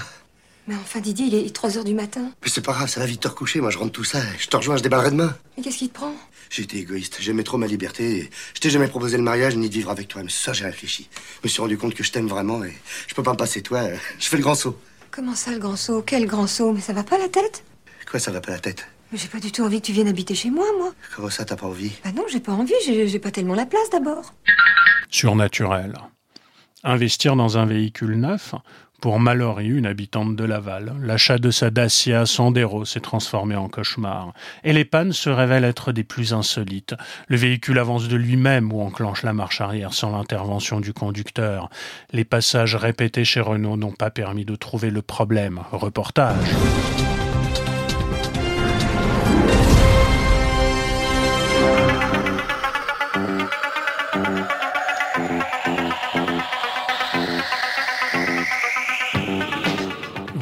Mais 0.67 0.75
enfin, 0.75 1.01
Didier, 1.01 1.25
il 1.27 1.35
est 1.35 1.53
3 1.53 1.77
heures 1.77 1.83
du 1.83 1.93
matin. 1.93 2.31
Mais 2.41 2.49
c'est 2.49 2.61
pas 2.61 2.71
grave, 2.71 2.87
ça 2.87 3.01
va 3.01 3.05
vite 3.05 3.19
te 3.21 3.27
recoucher. 3.27 3.59
Moi, 3.59 3.69
je 3.69 3.77
rentre 3.77 3.91
tout 3.91 4.05
ça. 4.05 4.19
Je 4.39 4.47
te 4.47 4.55
rejoins, 4.55 4.77
je 4.77 4.83
déballerai 4.83 5.11
demain. 5.11 5.37
Mais 5.57 5.63
qu'est-ce 5.63 5.77
qui 5.77 5.89
te 5.89 5.93
prend? 5.93 6.13
J'ai 6.49 6.63
été 6.63 6.77
égoïste. 6.77 7.17
J'aimais 7.19 7.43
trop 7.43 7.57
ma 7.57 7.67
liberté. 7.67 8.19
Et 8.19 8.29
je 8.53 8.61
t'ai 8.61 8.69
jamais 8.69 8.87
proposé 8.87 9.17
le 9.17 9.23
mariage 9.23 9.57
ni 9.57 9.67
de 9.67 9.73
vivre 9.73 9.89
avec 9.91 10.07
toi. 10.07 10.23
Mais 10.23 10.29
ça, 10.29 10.53
j'ai 10.53 10.63
réfléchi. 10.63 11.09
Je 11.41 11.47
me 11.47 11.49
suis 11.49 11.61
rendu 11.61 11.77
compte 11.77 11.95
que 11.95 12.03
je 12.03 12.11
t'aime 12.13 12.27
vraiment 12.27 12.63
et 12.63 12.73
je 13.07 13.13
peux 13.13 13.23
pas 13.23 13.33
me 13.33 13.37
passer 13.37 13.61
toi. 13.61 13.83
Je 14.19 14.29
fais 14.29 14.37
le 14.37 14.43
grand 14.43 14.55
saut. 14.55 14.79
Comment 15.11 15.35
ça, 15.35 15.51
le 15.51 15.59
grand 15.59 15.75
saut? 15.75 16.01
Quel 16.01 16.25
grand 16.27 16.47
saut? 16.47 16.71
Mais 16.71 16.81
ça 16.81 16.93
va 16.93 17.03
pas 17.03 17.17
la 17.17 17.27
tête? 17.27 17.63
Quoi, 18.09 18.21
ça 18.21 18.31
va 18.31 18.39
pas 18.39 18.51
la 18.51 18.59
tête? 18.59 18.87
Mais 19.13 19.19
j'ai 19.19 19.27
pas 19.27 19.39
du 19.39 19.51
tout 19.51 19.61
envie 19.61 19.79
que 19.79 19.85
tu 19.85 19.91
viennes 19.91 20.07
habiter 20.07 20.33
chez 20.33 20.49
moi, 20.49 20.65
moi. 20.79 20.91
Comment 21.15 21.29
ça, 21.29 21.45
t'as 21.45 21.55
pas 21.55 21.67
envie? 21.67 21.91
Bah 22.03 22.09
non, 22.15 22.23
j'ai 22.31 22.39
pas 22.39 22.51
envie. 22.51 22.73
J'ai 22.83 23.07
j'ai 23.07 23.19
pas 23.19 23.29
tellement 23.29 23.53
la 23.53 23.67
place 23.67 23.87
d'abord. 23.91 24.33
surnaturel. 25.11 25.93
Investir 26.83 27.35
dans 27.35 27.59
un 27.59 27.67
véhicule 27.67 28.15
neuf 28.15 28.55
pour 29.01 29.19
Mallory, 29.19 29.67
une 29.67 29.85
habitante 29.85 30.35
de 30.35 30.45
Laval, 30.45 30.93
l'achat 31.01 31.37
de 31.37 31.51
sa 31.51 31.69
Dacia 31.69 32.25
Sandero 32.25 32.85
s'est 32.85 33.01
transformé 33.01 33.55
en 33.55 33.67
cauchemar. 33.67 34.33
Et 34.63 34.73
les 34.73 34.85
pannes 34.85 35.11
se 35.11 35.29
révèlent 35.29 35.65
être 35.65 35.91
des 35.91 36.05
plus 36.05 36.33
insolites. 36.33 36.95
Le 37.27 37.37
véhicule 37.37 37.77
avance 37.77 38.07
de 38.07 38.15
lui-même 38.15 38.73
ou 38.73 38.81
enclenche 38.81 39.21
la 39.21 39.33
marche 39.33 39.61
arrière 39.61 39.93
sans 39.93 40.15
l'intervention 40.15 40.79
du 40.79 40.93
conducteur. 40.93 41.69
Les 42.13 42.23
passages 42.25 42.75
répétés 42.75 43.25
chez 43.25 43.41
Renault 43.41 43.77
n'ont 43.77 43.91
pas 43.91 44.09
permis 44.09 44.45
de 44.45 44.55
trouver 44.55 44.89
le 44.89 45.01
problème. 45.03 45.59
Reportage. 45.71 46.49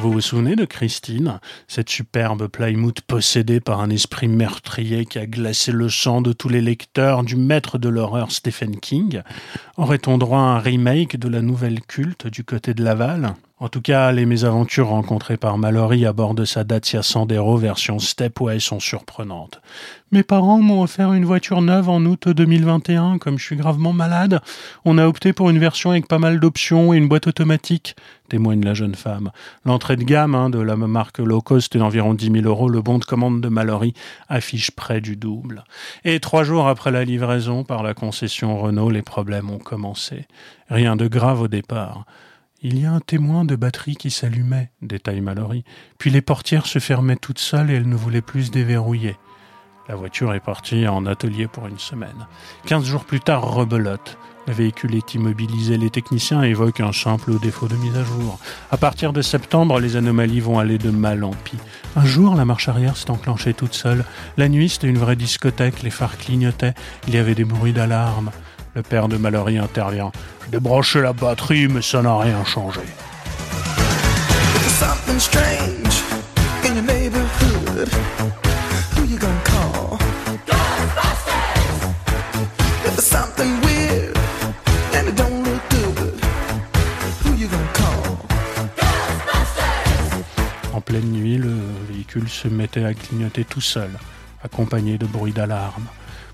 Vous 0.02 0.10
vous 0.10 0.20
souvenez 0.20 0.56
de 0.56 0.64
Christine, 0.64 1.38
cette 1.68 1.88
superbe 1.88 2.48
Plymouth 2.48 3.02
possédée 3.02 3.60
par 3.60 3.80
un 3.80 3.88
esprit 3.88 4.26
meurtrier 4.26 5.06
qui 5.06 5.20
a 5.20 5.26
glacé 5.26 5.70
le 5.70 5.88
sang 5.88 6.20
de 6.20 6.32
tous 6.32 6.48
les 6.48 6.60
lecteurs 6.60 7.22
du 7.22 7.36
maître 7.36 7.78
de 7.78 7.88
l'horreur 7.88 8.32
Stephen 8.32 8.80
King? 8.80 9.22
Aurait-on 9.76 10.18
droit 10.18 10.40
à 10.40 10.56
un 10.56 10.58
remake 10.58 11.16
de 11.16 11.28
la 11.28 11.40
nouvelle 11.40 11.80
culte 11.82 12.26
du 12.26 12.42
côté 12.42 12.74
de 12.74 12.82
Laval? 12.82 13.36
En 13.62 13.68
tout 13.68 13.80
cas, 13.80 14.10
les 14.10 14.26
mésaventures 14.26 14.88
rencontrées 14.88 15.36
par 15.36 15.56
Mallory 15.56 16.04
à 16.04 16.12
bord 16.12 16.34
de 16.34 16.44
sa 16.44 16.64
Dacia 16.64 17.00
Sandero 17.04 17.56
version 17.56 18.00
Stepway 18.00 18.58
sont 18.58 18.80
surprenantes. 18.80 19.60
Mes 20.10 20.24
parents 20.24 20.58
m'ont 20.58 20.82
offert 20.82 21.12
une 21.12 21.24
voiture 21.24 21.62
neuve 21.62 21.88
en 21.88 22.04
août 22.04 22.26
2021. 22.26 23.18
Comme 23.18 23.38
je 23.38 23.44
suis 23.44 23.54
gravement 23.54 23.92
malade, 23.92 24.40
on 24.84 24.98
a 24.98 25.06
opté 25.06 25.32
pour 25.32 25.48
une 25.48 25.60
version 25.60 25.92
avec 25.92 26.08
pas 26.08 26.18
mal 26.18 26.40
d'options 26.40 26.92
et 26.92 26.96
une 26.96 27.06
boîte 27.06 27.28
automatique, 27.28 27.94
témoigne 28.28 28.64
la 28.64 28.74
jeune 28.74 28.96
femme. 28.96 29.30
L'entrée 29.64 29.94
de 29.94 30.02
gamme 30.02 30.34
hein, 30.34 30.50
de 30.50 30.58
la 30.58 30.74
marque 30.74 31.20
low 31.20 31.40
cost 31.40 31.76
est 31.76 31.78
d'environ 31.78 32.14
10 32.14 32.32
000 32.32 32.46
euros. 32.46 32.68
Le 32.68 32.82
bon 32.82 32.98
de 32.98 33.04
commande 33.04 33.40
de 33.40 33.48
Mallory 33.48 33.94
affiche 34.28 34.72
près 34.72 35.00
du 35.00 35.14
double. 35.14 35.62
Et 36.04 36.18
trois 36.18 36.42
jours 36.42 36.66
après 36.66 36.90
la 36.90 37.04
livraison 37.04 37.62
par 37.62 37.84
la 37.84 37.94
concession 37.94 38.58
Renault, 38.58 38.90
les 38.90 39.02
problèmes 39.02 39.50
ont 39.50 39.58
commencé. 39.60 40.26
Rien 40.68 40.96
de 40.96 41.06
grave 41.06 41.42
au 41.42 41.48
départ. 41.48 42.06
Il 42.64 42.78
y 42.78 42.86
a 42.86 42.92
un 42.92 43.00
témoin 43.00 43.44
de 43.44 43.56
batterie 43.56 43.96
qui 43.96 44.12
s'allumait, 44.12 44.70
détaille 44.82 45.20
Mallory. 45.20 45.64
Puis 45.98 46.10
les 46.10 46.22
portières 46.22 46.66
se 46.66 46.78
fermaient 46.78 47.16
toutes 47.16 47.40
seules 47.40 47.72
et 47.72 47.74
elle 47.74 47.88
ne 47.88 47.96
voulait 47.96 48.22
plus 48.22 48.44
se 48.44 48.50
déverrouiller. 48.52 49.16
La 49.88 49.96
voiture 49.96 50.32
est 50.32 50.38
partie 50.38 50.86
en 50.86 51.04
atelier 51.04 51.48
pour 51.48 51.66
une 51.66 51.80
semaine. 51.80 52.28
Quinze 52.64 52.84
jours 52.84 53.04
plus 53.04 53.18
tard, 53.18 53.42
rebelote. 53.52 54.16
Le 54.46 54.52
véhicule 54.52 54.94
est 54.94 55.12
immobilisé. 55.14 55.76
Les 55.76 55.90
techniciens 55.90 56.42
évoquent 56.42 56.82
un 56.82 56.92
simple 56.92 57.36
défaut 57.40 57.66
de 57.66 57.74
mise 57.74 57.96
à 57.96 58.04
jour. 58.04 58.38
À 58.70 58.76
partir 58.76 59.12
de 59.12 59.22
septembre, 59.22 59.80
les 59.80 59.96
anomalies 59.96 60.38
vont 60.38 60.60
aller 60.60 60.78
de 60.78 60.90
mal 60.90 61.24
en 61.24 61.32
pis. 61.32 61.58
Un 61.96 62.04
jour, 62.04 62.36
la 62.36 62.44
marche 62.44 62.68
arrière 62.68 62.96
s'est 62.96 63.10
enclenchée 63.10 63.54
toute 63.54 63.74
seule. 63.74 64.04
La 64.36 64.48
nuit, 64.48 64.68
c'était 64.68 64.86
une 64.86 64.98
vraie 64.98 65.16
discothèque. 65.16 65.82
Les 65.82 65.90
phares 65.90 66.16
clignotaient. 66.16 66.74
Il 67.08 67.14
y 67.14 67.18
avait 67.18 67.34
des 67.34 67.44
bruits 67.44 67.72
d'alarme. 67.72 68.30
Le 68.74 68.82
père 68.82 69.08
de 69.08 69.18
Mallory 69.18 69.58
intervient. 69.58 70.12
J'ai 70.44 70.52
débranché 70.52 71.02
la 71.02 71.12
batterie, 71.12 71.68
mais 71.68 71.82
ça 71.82 72.00
n'a 72.00 72.18
rien 72.18 72.42
changé. 72.44 72.80
There's 74.54 74.72
something 74.72 75.18
strange 75.20 76.02
in 76.64 76.74
your 76.76 76.84
neighborhood. 76.84 77.90
Who 78.96 79.04
you 79.04 79.18
gonna 79.18 79.34
call? 79.44 79.98
Ghostbusters! 80.46 81.92
If 82.86 82.96
there's 82.96 83.04
something 83.04 83.60
weird 83.60 84.16
and 84.94 85.08
it 85.08 85.16
don't 85.16 85.44
look 85.44 85.62
good, 85.68 86.18
who 87.24 87.34
you 87.34 87.48
gonna 87.48 87.72
call? 87.74 88.18
En 90.72 90.80
pleine 90.80 91.12
nuit, 91.12 91.36
le 91.36 91.54
véhicule 91.90 92.28
se 92.30 92.48
mettait 92.48 92.84
à 92.84 92.94
clignoter 92.94 93.44
tout 93.44 93.60
seul, 93.60 93.90
accompagné 94.42 94.96
de 94.96 95.04
bruits 95.04 95.32
d'alarme. 95.32 95.84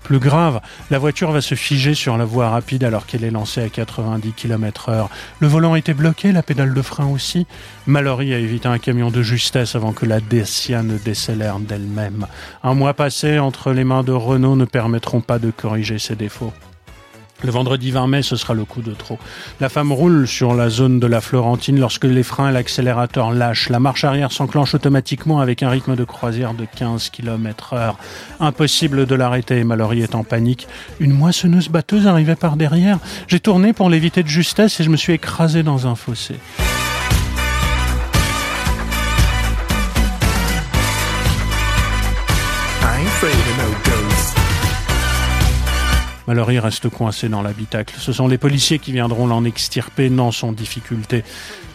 Plus 0.03 0.19
grave, 0.19 0.61
la 0.89 0.97
voiture 0.97 1.31
va 1.31 1.41
se 1.41 1.55
figer 1.55 1.93
sur 1.93 2.17
la 2.17 2.25
voie 2.25 2.49
rapide 2.49 2.83
alors 2.83 3.05
qu'elle 3.05 3.23
est 3.23 3.31
lancée 3.31 3.61
à 3.61 3.69
90 3.69 4.33
km 4.33 4.89
heure. 4.89 5.09
Le 5.39 5.47
volant 5.47 5.75
était 5.75 5.93
bloqué, 5.93 6.31
la 6.31 6.43
pédale 6.43 6.73
de 6.73 6.81
frein 6.81 7.07
aussi. 7.07 7.45
Mallory 7.85 8.33
a 8.33 8.39
évité 8.39 8.67
un 8.67 8.79
camion 8.79 9.11
de 9.11 9.21
justesse 9.21 9.75
avant 9.75 9.93
que 9.93 10.05
la 10.05 10.19
Dacia 10.19 10.83
ne 10.83 10.97
décélère 10.97 11.59
d'elle-même. 11.59 12.27
Un 12.63 12.73
mois 12.73 12.93
passé 12.93 13.39
entre 13.39 13.71
les 13.71 13.83
mains 13.83 14.03
de 14.03 14.11
Renault 14.11 14.55
ne 14.55 14.65
permettront 14.65 15.21
pas 15.21 15.39
de 15.39 15.51
corriger 15.51 15.99
ses 15.99 16.15
défauts. 16.15 16.53
Le 17.43 17.51
vendredi 17.51 17.91
20 17.91 18.07
mai, 18.07 18.21
ce 18.21 18.35
sera 18.35 18.53
le 18.53 18.65
coup 18.65 18.81
de 18.81 18.93
trop. 18.93 19.17
La 19.61 19.69
femme 19.69 19.91
roule 19.93 20.27
sur 20.27 20.53
la 20.53 20.69
zone 20.69 20.99
de 20.99 21.07
la 21.07 21.21
Florentine 21.21 21.79
lorsque 21.79 22.03
les 22.03 22.23
freins 22.23 22.49
et 22.49 22.51
l'accélérateur 22.51 23.31
lâchent. 23.31 23.69
La 23.69 23.79
marche 23.79 24.03
arrière 24.03 24.31
s'enclenche 24.31 24.75
automatiquement 24.75 25.39
avec 25.39 25.63
un 25.63 25.69
rythme 25.69 25.95
de 25.95 26.03
croisière 26.03 26.53
de 26.53 26.65
15 26.65 27.09
km 27.09 27.73
heure. 27.73 27.97
Impossible 28.41 29.05
de 29.05 29.15
l'arrêter. 29.15 29.63
Mallory 29.63 30.01
est 30.01 30.15
en 30.15 30.23
panique. 30.23 30.67
Une 30.99 31.13
moissonneuse 31.13 31.69
batteuse 31.69 32.07
arrivait 32.07 32.35
par 32.35 32.57
derrière. 32.57 32.99
J'ai 33.27 33.39
tourné 33.39 33.71
pour 33.71 33.89
l'éviter 33.89 34.21
de 34.21 34.27
justesse 34.27 34.79
et 34.79 34.83
je 34.83 34.89
me 34.89 34.97
suis 34.97 35.13
écrasé 35.13 35.63
dans 35.63 35.87
un 35.87 35.95
fossé. 35.95 36.35
Mallory 46.29 46.59
reste 46.59 46.89
coincé 46.89 47.27
dans 47.27 47.41
l'habitacle. 47.41 47.95
Ce 47.97 48.13
sont 48.13 48.27
les 48.27 48.37
policiers 48.37 48.77
qui 48.77 48.91
viendront 48.91 49.25
l'en 49.25 49.43
extirper, 49.45 50.11
non 50.11 50.31
sans 50.31 50.51
difficulté. 50.51 51.23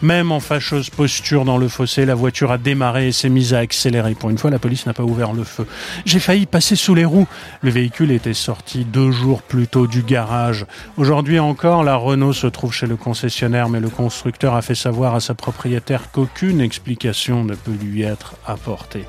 Même 0.01 0.31
en 0.31 0.39
fâcheuse 0.39 0.89
posture 0.89 1.43
dans 1.43 1.57
le 1.57 1.67
fossé, 1.67 2.05
la 2.05 2.15
voiture 2.15 2.53
a 2.53 2.57
démarré 2.57 3.09
et 3.09 3.11
s'est 3.11 3.27
mise 3.27 3.53
à 3.53 3.57
accélérer. 3.59 4.15
Pour 4.15 4.29
une 4.29 4.37
fois, 4.37 4.51
la 4.51 4.57
police 4.57 4.85
n'a 4.85 4.93
pas 4.93 5.03
ouvert 5.03 5.33
le 5.33 5.43
feu. 5.43 5.67
J'ai 6.05 6.21
failli 6.21 6.45
passer 6.45 6.77
sous 6.77 6.95
les 6.95 7.03
roues. 7.03 7.27
Le 7.63 7.69
véhicule 7.69 8.11
était 8.11 8.33
sorti 8.33 8.85
deux 8.85 9.11
jours 9.11 9.41
plus 9.41 9.67
tôt 9.67 9.87
du 9.87 10.03
garage. 10.03 10.65
Aujourd'hui 10.95 11.37
encore, 11.37 11.83
la 11.83 11.97
Renault 11.97 12.31
se 12.31 12.47
trouve 12.47 12.71
chez 12.71 12.87
le 12.87 12.95
concessionnaire, 12.95 13.67
mais 13.67 13.81
le 13.81 13.89
constructeur 13.89 14.55
a 14.55 14.61
fait 14.61 14.73
savoir 14.73 15.15
à 15.15 15.19
sa 15.19 15.33
propriétaire 15.33 16.11
qu'aucune 16.13 16.61
explication 16.61 17.43
ne 17.43 17.55
peut 17.55 17.75
lui 17.77 18.03
être 18.03 18.35
apportée. 18.47 19.05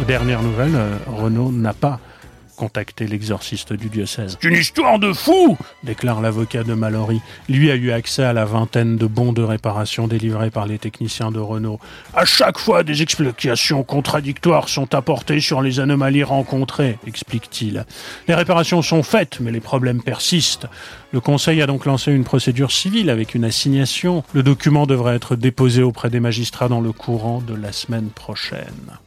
Aux 0.00 0.04
dernières 0.04 0.42
nouvelles, 0.42 0.74
euh, 0.74 0.96
Renault 1.06 1.50
n'a 1.52 1.72
pas 1.72 2.00
contacté 2.56 3.06
l'exorciste 3.06 3.72
du 3.72 3.88
diocèse. 3.88 4.38
C'est 4.40 4.48
une 4.48 4.56
histoire 4.56 4.98
de 4.98 5.12
fou 5.12 5.56
déclare 5.82 6.20
l'avocat 6.20 6.62
de 6.62 6.74
Mallory. 6.74 7.20
Lui 7.48 7.70
a 7.70 7.74
eu 7.74 7.90
accès 7.90 8.22
à 8.22 8.32
la 8.32 8.44
vingtaine 8.44 8.96
de 8.96 9.06
bons 9.06 9.32
de 9.32 9.42
réparation 9.42 10.06
délivrés 10.06 10.50
par 10.50 10.66
les 10.66 10.78
techniciens 10.78 11.30
de 11.30 11.38
Renault. 11.38 11.80
À 12.14 12.24
chaque 12.24 12.58
fois, 12.58 12.82
des 12.82 13.02
explications 13.02 13.82
contradictoires 13.82 14.68
sont 14.68 14.94
apportées 14.94 15.40
sur 15.40 15.62
les 15.62 15.80
anomalies 15.80 16.22
rencontrées, 16.22 16.98
explique-t-il. 17.06 17.84
Les 18.28 18.34
réparations 18.34 18.82
sont 18.82 19.02
faites, 19.02 19.40
mais 19.40 19.50
les 19.50 19.60
problèmes 19.60 20.02
persistent. 20.02 20.66
Le 21.12 21.20
Conseil 21.20 21.60
a 21.62 21.66
donc 21.66 21.84
lancé 21.84 22.12
une 22.12 22.24
procédure 22.24 22.72
civile 22.72 23.10
avec 23.10 23.34
une 23.34 23.44
assignation. 23.44 24.24
Le 24.32 24.42
document 24.42 24.86
devrait 24.86 25.16
être 25.16 25.36
déposé 25.36 25.82
auprès 25.82 26.10
des 26.10 26.20
magistrats 26.20 26.68
dans 26.68 26.80
le 26.80 26.92
courant 26.92 27.40
de 27.40 27.54
la 27.54 27.72
semaine 27.72 28.08
prochaine. 28.08 28.98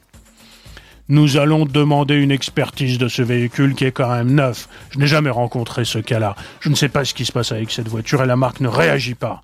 Nous 1.07 1.37
allons 1.37 1.65
demander 1.65 2.15
une 2.15 2.31
expertise 2.31 2.97
de 2.97 3.07
ce 3.07 3.21
véhicule 3.21 3.75
qui 3.75 3.85
est 3.85 3.91
quand 3.91 4.09
même 4.09 4.33
neuf. 4.33 4.67
Je 4.89 4.97
n'ai 4.97 5.05
jamais 5.05 5.29
rencontré 5.29 5.85
ce 5.85 5.99
cas-là. 5.99 6.35
Je 6.61 6.69
ne 6.69 6.73
sais 6.73 6.89
pas 6.89 7.05
ce 7.05 7.13
qui 7.13 7.25
se 7.25 7.31
passe 7.31 7.51
avec 7.51 7.69
cette 7.69 7.87
voiture 7.87 8.23
et 8.23 8.25
la 8.25 8.35
marque 8.35 8.59
ne 8.59 8.67
réagit 8.67 9.13
pas, 9.13 9.43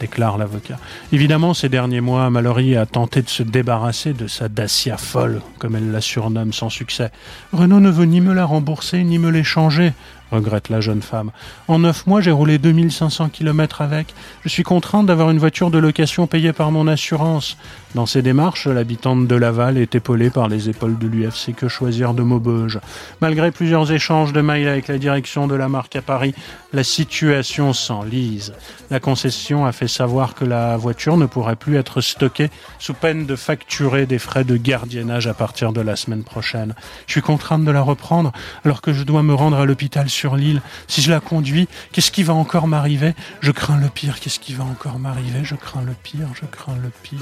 déclare 0.00 0.36
l'avocat. 0.36 0.80
Évidemment, 1.12 1.54
ces 1.54 1.68
derniers 1.68 2.00
mois, 2.00 2.28
Mallory 2.30 2.76
a 2.76 2.86
tenté 2.86 3.22
de 3.22 3.28
se 3.28 3.44
débarrasser 3.44 4.14
de 4.14 4.26
sa 4.26 4.48
Dacia 4.48 4.96
folle, 4.96 5.42
comme 5.60 5.76
elle 5.76 5.92
la 5.92 6.00
surnomme 6.00 6.52
sans 6.52 6.70
succès. 6.70 7.12
Renault 7.52 7.78
ne 7.78 7.90
veut 7.90 8.06
ni 8.06 8.20
me 8.20 8.34
la 8.34 8.44
rembourser 8.44 9.04
ni 9.04 9.20
me 9.20 9.30
l'échanger, 9.30 9.92
regrette 10.30 10.68
la 10.68 10.80
jeune 10.80 11.02
femme. 11.02 11.30
En 11.68 11.78
neuf 11.78 12.06
mois, 12.06 12.20
j'ai 12.20 12.30
roulé 12.30 12.58
2500 12.58 13.28
km 13.30 13.80
avec. 13.80 14.14
Je 14.42 14.48
suis 14.48 14.62
contrainte 14.62 15.06
d'avoir 15.06 15.30
une 15.30 15.38
voiture 15.38 15.70
de 15.70 15.78
location 15.78 16.26
payée 16.26 16.52
par 16.52 16.70
mon 16.70 16.88
assurance. 16.88 17.56
Dans 17.94 18.06
ces 18.06 18.20
démarches, 18.20 18.66
l'habitante 18.66 19.26
de 19.26 19.34
Laval 19.36 19.78
est 19.78 19.94
épaulée 19.94 20.28
par 20.28 20.48
les 20.48 20.68
épaules 20.68 20.98
de 20.98 21.06
l'UFC 21.06 21.54
Que 21.56 21.68
Choisir 21.68 22.12
de 22.12 22.22
Maubeuge. 22.22 22.78
Malgré 23.20 23.50
plusieurs 23.50 23.90
échanges 23.90 24.32
de 24.32 24.40
mails 24.42 24.68
avec 24.68 24.88
la 24.88 24.98
direction 24.98 25.46
de 25.46 25.54
la 25.54 25.68
marque 25.68 25.96
à 25.96 26.02
Paris, 26.02 26.34
la 26.72 26.84
situation 26.84 27.72
s'enlise. 27.72 28.52
La 28.90 29.00
concession 29.00 29.64
a 29.64 29.72
fait 29.72 29.88
savoir 29.88 30.34
que 30.34 30.44
la 30.44 30.76
voiture 30.76 31.16
ne 31.16 31.24
pourrait 31.26 31.56
plus 31.56 31.76
être 31.76 32.02
stockée 32.02 32.50
sous 32.78 32.92
peine 32.92 33.24
de 33.24 33.34
facturer 33.34 34.04
des 34.04 34.18
frais 34.18 34.44
de 34.44 34.56
gardiennage 34.56 35.26
à 35.26 35.34
partir 35.34 35.72
de 35.72 35.80
la 35.80 35.96
semaine 35.96 36.22
prochaine. 36.22 36.74
Je 37.06 37.12
suis 37.12 37.22
contrainte 37.22 37.64
de 37.64 37.70
la 37.70 37.80
reprendre 37.80 38.32
alors 38.64 38.82
que 38.82 38.92
je 38.92 39.04
dois 39.04 39.22
me 39.22 39.32
rendre 39.32 39.56
à 39.56 39.64
l'hôpital 39.64 40.10
sur 40.16 40.36
l'île. 40.36 40.62
Si 40.88 41.02
je 41.02 41.10
la 41.10 41.20
conduis, 41.20 41.68
qu'est-ce 41.92 42.10
qui 42.10 42.22
va 42.22 42.34
encore 42.34 42.66
m'arriver? 42.66 43.14
Je 43.40 43.52
crains 43.52 43.78
le 43.78 43.88
pire. 43.88 44.18
Qu'est-ce 44.18 44.40
qui 44.40 44.54
va 44.54 44.64
encore 44.64 44.98
m'arriver? 44.98 45.44
Je 45.44 45.54
crains 45.54 45.82
le 45.82 45.94
pire. 46.02 46.28
Je 46.34 46.46
crains 46.46 46.76
le 46.82 46.90
pire. 47.02 47.20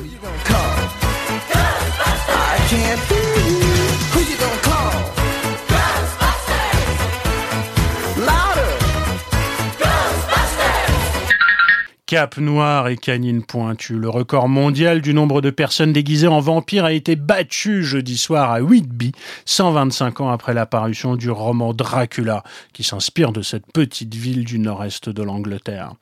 Cap 12.14 12.38
noir 12.38 12.86
et 12.86 12.96
canine 12.96 13.42
pointue. 13.42 13.98
Le 13.98 14.08
record 14.08 14.48
mondial 14.48 15.00
du 15.00 15.12
nombre 15.12 15.40
de 15.40 15.50
personnes 15.50 15.92
déguisées 15.92 16.28
en 16.28 16.38
vampires 16.38 16.84
a 16.84 16.92
été 16.92 17.16
battu 17.16 17.82
jeudi 17.82 18.16
soir 18.16 18.52
à 18.52 18.60
Whitby, 18.60 19.10
125 19.46 20.20
ans 20.20 20.30
après 20.30 20.54
l'apparition 20.54 21.16
du 21.16 21.28
roman 21.28 21.74
Dracula, 21.74 22.44
qui 22.72 22.84
s'inspire 22.84 23.32
de 23.32 23.42
cette 23.42 23.66
petite 23.72 24.14
ville 24.14 24.44
du 24.44 24.60
nord-est 24.60 25.08
de 25.08 25.22
l'Angleterre. 25.24 25.94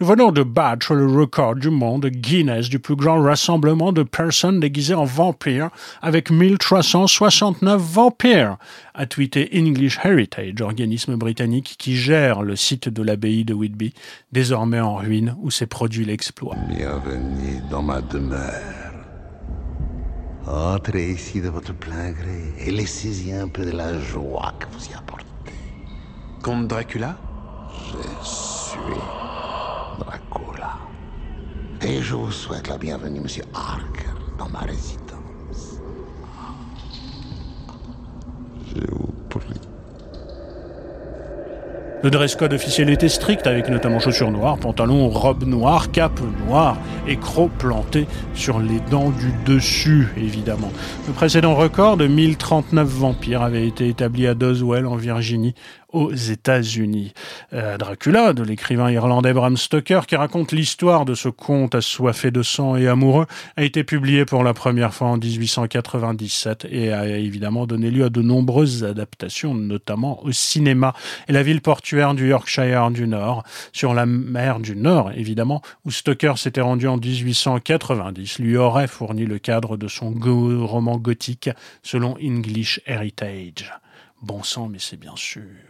Nous 0.00 0.08
venons 0.08 0.32
de 0.32 0.42
battre 0.42 0.94
le 0.94 1.06
record 1.06 1.54
du 1.54 1.70
monde 1.70 2.06
Guinness 2.06 2.68
du 2.68 2.80
plus 2.80 2.96
grand 2.96 3.22
rassemblement 3.22 3.92
de 3.92 4.02
personnes 4.02 4.58
déguisées 4.58 4.94
en 4.94 5.04
vampires 5.04 5.70
avec 6.02 6.32
1369 6.32 7.80
vampires, 7.80 8.56
a 8.94 9.06
tweeté 9.06 9.48
English 9.54 10.00
Heritage, 10.02 10.60
organisme 10.60 11.14
britannique 11.14 11.76
qui 11.78 11.96
gère 11.96 12.42
le 12.42 12.56
site 12.56 12.88
de 12.88 13.02
l'abbaye 13.04 13.44
de 13.44 13.54
Whitby, 13.54 13.94
désormais 14.32 14.80
en 14.80 14.96
ruine 14.96 15.36
où 15.40 15.50
s'est 15.60 15.66
produit 15.66 16.06
l'exploit. 16.06 16.56
Bienvenue 16.70 17.60
dans 17.70 17.82
ma 17.82 18.00
demeure. 18.00 18.94
Entrez 20.46 21.10
ici 21.10 21.42
de 21.42 21.50
votre 21.50 21.74
plein 21.74 22.12
gré 22.12 22.54
et 22.56 22.70
laissez-y 22.70 23.34
un 23.34 23.46
peu 23.46 23.66
de 23.66 23.72
la 23.72 23.98
joie 23.98 24.54
que 24.58 24.64
vous 24.72 24.88
y 24.88 24.94
apportez. 24.94 25.26
Comte 26.42 26.66
Dracula? 26.66 27.14
Je 27.74 28.26
suis 28.26 29.00
Dracula. 29.98 30.78
Et 31.82 32.00
je 32.00 32.14
vous 32.14 32.32
souhaite 32.32 32.66
la 32.66 32.78
bienvenue, 32.78 33.20
monsieur 33.20 33.44
Harker, 33.52 34.16
dans 34.38 34.48
ma 34.48 34.60
résidence. 34.60 35.82
Je 38.66 38.80
vous 38.92 39.12
prie. 39.28 39.60
Le 42.02 42.10
dress 42.10 42.34
code 42.34 42.54
officiel 42.54 42.88
était 42.88 43.10
strict, 43.10 43.46
avec 43.46 43.68
notamment 43.68 44.00
chaussures 44.00 44.30
noires, 44.30 44.56
pantalon, 44.56 45.10
robe 45.10 45.44
noire, 45.44 45.90
cape 45.90 46.18
noire 46.46 46.78
et 47.06 47.16
crocs 47.16 47.50
plantés 47.58 48.06
sur 48.32 48.58
les 48.58 48.80
dents 48.90 49.10
du 49.10 49.34
dessus, 49.44 50.08
évidemment. 50.16 50.72
Le 51.06 51.12
précédent 51.12 51.54
record 51.54 51.98
de 51.98 52.06
1039 52.06 52.88
vampires 52.88 53.42
avait 53.42 53.66
été 53.66 53.88
établi 53.88 54.26
à 54.26 54.32
Doswell, 54.32 54.86
en 54.86 54.96
Virginie, 54.96 55.54
aux 55.92 56.12
États-Unis. 56.12 57.12
Euh, 57.52 57.76
Dracula, 57.78 58.32
de 58.32 58.42
l'écrivain 58.42 58.90
irlandais 58.90 59.32
Bram 59.32 59.56
Stoker, 59.56 60.06
qui 60.06 60.16
raconte 60.16 60.52
l'histoire 60.52 61.04
de 61.04 61.14
ce 61.14 61.28
conte 61.28 61.74
assoiffé 61.74 62.30
de 62.30 62.42
sang 62.42 62.76
et 62.76 62.88
amoureux, 62.88 63.26
a 63.56 63.64
été 63.64 63.84
publié 63.84 64.24
pour 64.24 64.44
la 64.44 64.54
première 64.54 64.94
fois 64.94 65.08
en 65.08 65.16
1897 65.16 66.66
et 66.70 66.92
a 66.92 67.06
évidemment 67.06 67.66
donné 67.66 67.90
lieu 67.90 68.04
à 68.04 68.10
de 68.10 68.22
nombreuses 68.22 68.84
adaptations, 68.84 69.54
notamment 69.54 70.22
au 70.24 70.32
cinéma. 70.32 70.94
Et 71.28 71.32
la 71.32 71.42
ville 71.42 71.60
portuaire 71.60 72.14
du 72.14 72.28
Yorkshire 72.28 72.90
du 72.90 73.06
Nord, 73.06 73.44
sur 73.72 73.94
la 73.94 74.06
mer 74.06 74.60
du 74.60 74.76
Nord, 74.76 75.12
évidemment, 75.12 75.62
où 75.84 75.90
Stoker 75.90 76.34
s'était 76.36 76.60
rendu 76.60 76.86
en 76.88 76.96
1890, 76.96 78.38
lui 78.38 78.56
aurait 78.56 78.88
fourni 78.88 79.26
le 79.26 79.38
cadre 79.38 79.76
de 79.76 79.88
son 79.88 80.14
roman 80.20 80.96
gothique 80.98 81.50
selon 81.82 82.16
English 82.22 82.80
Heritage. 82.86 83.72
Bon 84.22 84.42
sang, 84.42 84.68
mais 84.68 84.78
c'est 84.78 84.98
bien 84.98 85.16
sûr. 85.16 85.69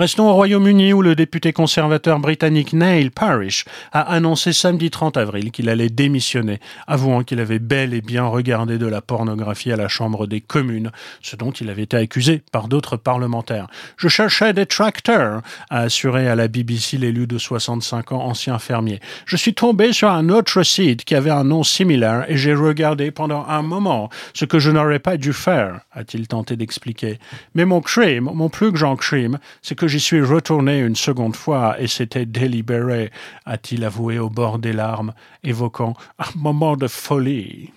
Restons 0.00 0.30
au 0.30 0.32
Royaume-Uni 0.32 0.94
où 0.94 1.02
le 1.02 1.14
député 1.14 1.52
conservateur 1.52 2.20
britannique 2.20 2.72
Neil 2.72 3.10
Parish 3.10 3.66
a 3.92 4.00
annoncé 4.00 4.54
samedi 4.54 4.88
30 4.90 5.18
avril 5.18 5.50
qu'il 5.50 5.68
allait 5.68 5.90
démissionner, 5.90 6.58
avouant 6.86 7.22
qu'il 7.22 7.38
avait 7.38 7.58
bel 7.58 7.92
et 7.92 8.00
bien 8.00 8.24
regardé 8.24 8.78
de 8.78 8.86
la 8.86 9.02
pornographie 9.02 9.70
à 9.70 9.76
la 9.76 9.88
Chambre 9.88 10.26
des 10.26 10.40
communes, 10.40 10.90
ce 11.20 11.36
dont 11.36 11.50
il 11.50 11.68
avait 11.68 11.82
été 11.82 11.98
accusé 11.98 12.40
par 12.50 12.66
d'autres 12.66 12.96
parlementaires. 12.96 13.66
Je 13.98 14.08
cherchais 14.08 14.54
des 14.54 14.64
tracteurs, 14.64 15.42
a 15.68 15.80
assuré 15.80 16.28
à 16.28 16.34
la 16.34 16.48
BBC 16.48 16.96
l'élu 16.96 17.26
de 17.26 17.36
65 17.36 18.12
ans, 18.12 18.24
ancien 18.24 18.58
fermier. 18.58 19.00
Je 19.26 19.36
suis 19.36 19.52
tombé 19.52 19.92
sur 19.92 20.08
un 20.08 20.30
autre 20.30 20.62
site 20.62 21.04
qui 21.04 21.14
avait 21.14 21.28
un 21.28 21.44
nom 21.44 21.62
similaire 21.62 22.24
et 22.26 22.38
j'ai 22.38 22.54
regardé 22.54 23.10
pendant 23.10 23.44
un 23.46 23.60
moment 23.60 24.08
ce 24.32 24.46
que 24.46 24.60
je 24.60 24.70
n'aurais 24.70 24.98
pas 24.98 25.18
dû 25.18 25.34
faire, 25.34 25.82
a-t-il 25.92 26.26
tenté 26.26 26.56
d'expliquer. 26.56 27.18
Mais 27.54 27.66
mon 27.66 27.82
crime, 27.82 28.30
mon 28.32 28.48
plus 28.48 28.72
grand 28.72 28.96
crime, 28.96 29.38
c'est 29.60 29.74
que 29.74 29.89
j'y 29.90 29.98
suis 30.00 30.22
retourné 30.22 30.78
une 30.78 30.94
seconde 30.94 31.34
fois 31.34 31.74
et 31.80 31.88
c'était 31.88 32.24
délibéré, 32.24 33.10
a-t-il 33.44 33.84
avoué 33.84 34.20
au 34.20 34.30
bord 34.30 34.60
des 34.60 34.72
larmes, 34.72 35.12
évoquant 35.42 35.94
un 36.18 36.38
moment 36.38 36.76
de 36.76 36.86
folie. 36.86 37.72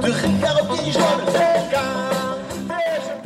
De 0.00 0.53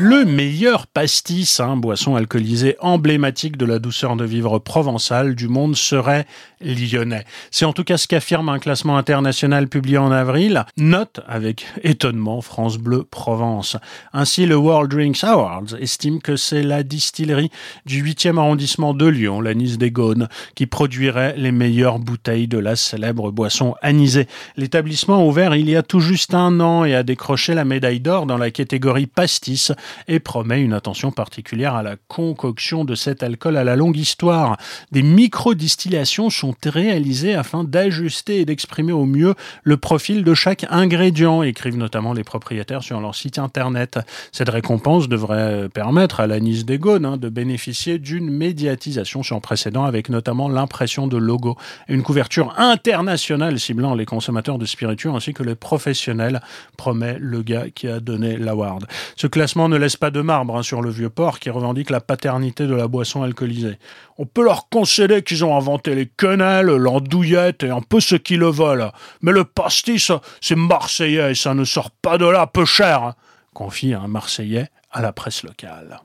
le 0.09 0.25
meilleur 0.25 0.87
pastis, 0.87 1.61
hein, 1.61 1.77
boisson 1.77 2.17
alcoolisée 2.17 2.77
emblématique 2.81 3.59
de 3.59 3.67
la 3.67 3.79
douceur 3.79 4.17
de 4.17 4.25
vivre 4.25 4.59
provençale 4.59 5.35
du 5.35 5.49
monde, 5.49 5.77
serait 5.77 6.25
lyonnais. 6.63 7.25
C'est 7.51 7.67
en 7.67 7.75
tout 7.75 7.85
cas 7.85 7.99
ce 7.99 8.09
qu'affirme 8.09 8.49
un 8.49 8.59
classement 8.59 8.97
international 8.97 9.69
publié 9.69 9.99
en 9.99 10.11
avril. 10.11 10.65
Note 10.79 11.21
avec 11.29 11.67
étonnement 11.83 12.41
France 12.41 12.79
Bleu 12.79 13.05
Provence. 13.05 13.77
Ainsi, 14.15 14.47
le 14.47 14.57
World 14.57 14.91
Drinks 14.91 15.23
Awards 15.25 15.75
estime 15.79 16.23
que 16.23 16.37
c'est 16.37 16.63
la 16.63 16.83
distillerie 16.85 17.51
du 17.85 18.03
8e 18.03 18.39
arrondissement 18.39 18.95
de 18.95 19.07
Lyon, 19.07 19.43
la 19.43 19.53
Nice 19.53 19.77
des 19.77 19.91
Gaunes, 19.91 20.29
qui 20.55 20.65
produirait 20.65 21.35
les 21.37 21.53
meilleures 21.53 21.99
bouteilles 21.99 22.49
de 22.49 22.59
la 22.59 22.77
célèbre 22.77 23.31
boisson 23.31 23.75
anisée. 23.83 24.27
L'établissement 24.57 25.27
ouvert 25.27 25.55
il 25.55 25.69
y 25.69 25.77
a 25.77 25.83
tout 25.83 26.01
juste 26.01 26.33
un 26.33 26.61
an 26.61 26.87
et 26.87 26.95
a 26.95 27.03
décroché 27.03 27.53
la 27.53 27.67
médaille 27.67 28.01
d'or 28.01 28.25
dans 28.25 28.39
la 28.39 28.51
catégorie 28.51 29.07
pastis 29.07 29.71
et 30.07 30.21
promet 30.21 30.63
une 30.63 30.73
attention 30.73 31.11
particulière 31.11 31.75
à 31.75 31.83
la 31.83 31.97
concoction 32.09 32.85
de 32.85 32.95
cet 32.95 33.23
alcool 33.23 33.57
à 33.57 33.65
la 33.65 33.77
longue 33.77 33.97
histoire. 33.97 34.57
Des 34.93 35.03
micro-distillations 35.03 36.31
sont 36.31 36.55
réalisées 36.65 37.35
afin 37.35 37.65
d'ajuster 37.65 38.41
et 38.41 38.45
d'exprimer 38.45 38.93
au 38.93 39.05
mieux 39.05 39.35
le 39.63 39.77
profil 39.77 40.25
de 40.25 40.35
chaque 40.35 40.67
ingrédient, 40.71 41.43
écrivent 41.43 41.77
notamment 41.77 42.13
les 42.13 42.25
propriétaires 42.25 42.83
sur 42.83 43.01
leur 43.01 43.15
site 43.15 43.39
internet. 43.39 43.99
Cette 44.33 44.49
récompense 44.49 45.09
devrait 45.09 45.69
permettre 45.69 46.21
à 46.21 46.27
l'anis 46.27 46.65
des 46.65 46.79
Gaunes 46.79 47.05
hein, 47.05 47.17
de 47.17 47.29
bénéficier 47.29 47.99
d'une 47.99 48.31
médiatisation 48.31 49.23
sans 49.23 49.41
précédent 49.41 49.85
avec 49.85 50.09
notamment 50.09 50.49
l'impression 50.49 51.07
de 51.07 51.17
logo 51.17 51.57
et 51.89 51.95
une 51.95 52.03
couverture 52.03 52.55
internationale 52.59 53.59
ciblant 53.59 53.95
les 53.95 54.07
consommateurs 54.07 54.59
de 54.59 54.67
spiritueux 54.67 55.11
ainsi 55.11 55.35
que 55.35 55.43
les 55.43 55.55
professionnels, 55.55 56.41
promet 56.77 57.17
le 57.21 57.43
gars 57.43 57.67
qui 57.75 57.89
a 57.89 58.01
donné 58.01 58.37
l'award. 58.37 58.87
Ce 59.17 59.27
classement 59.27 59.69
ne 59.69 59.77
laisse 59.77 59.88
pas 59.97 60.11
de 60.11 60.21
marbre 60.21 60.57
hein, 60.57 60.63
sur 60.63 60.83
le 60.83 60.91
vieux 60.91 61.11
port 61.11 61.39
qui 61.39 61.51
revendique 61.51 61.91
la 61.91 62.01
paternité 62.01 62.67
de 62.67 62.75
la 62.75 62.89
boisson 62.89 63.23
alcoolisée. 63.23 63.79
On 64.19 64.27
peut 64.27 64.45
leur 64.45 64.69
concéder 64.69 65.23
qu'ils 65.23 65.45
ont 65.45 65.57
inventé 65.57 65.95
les 65.95 66.07
quenelles, 66.07 66.67
l'andouillette 66.67 67.63
et 67.63 67.71
un 67.71 67.81
peu 67.81 68.01
ce 68.01 68.17
qu'ils 68.17 68.41
le 68.41 68.51
veulent. 68.51 68.91
Mais 69.23 69.33
le 69.33 69.45
pastis, 69.45 70.13
c'est 70.41 70.57
marseillais 70.57 71.33
et 71.33 71.35
ça 71.35 71.55
ne 71.55 71.65
sort 71.65 71.91
pas 71.91 72.19
de 72.19 72.27
là 72.27 72.47
peu 72.47 72.65
cher, 72.65 73.03
hein, 73.03 73.15
confie 73.55 73.95
un 73.95 74.09
Marseillais 74.09 74.69
à 74.91 75.03
la 75.03 75.13
presse 75.13 75.43
locale. 75.43 76.01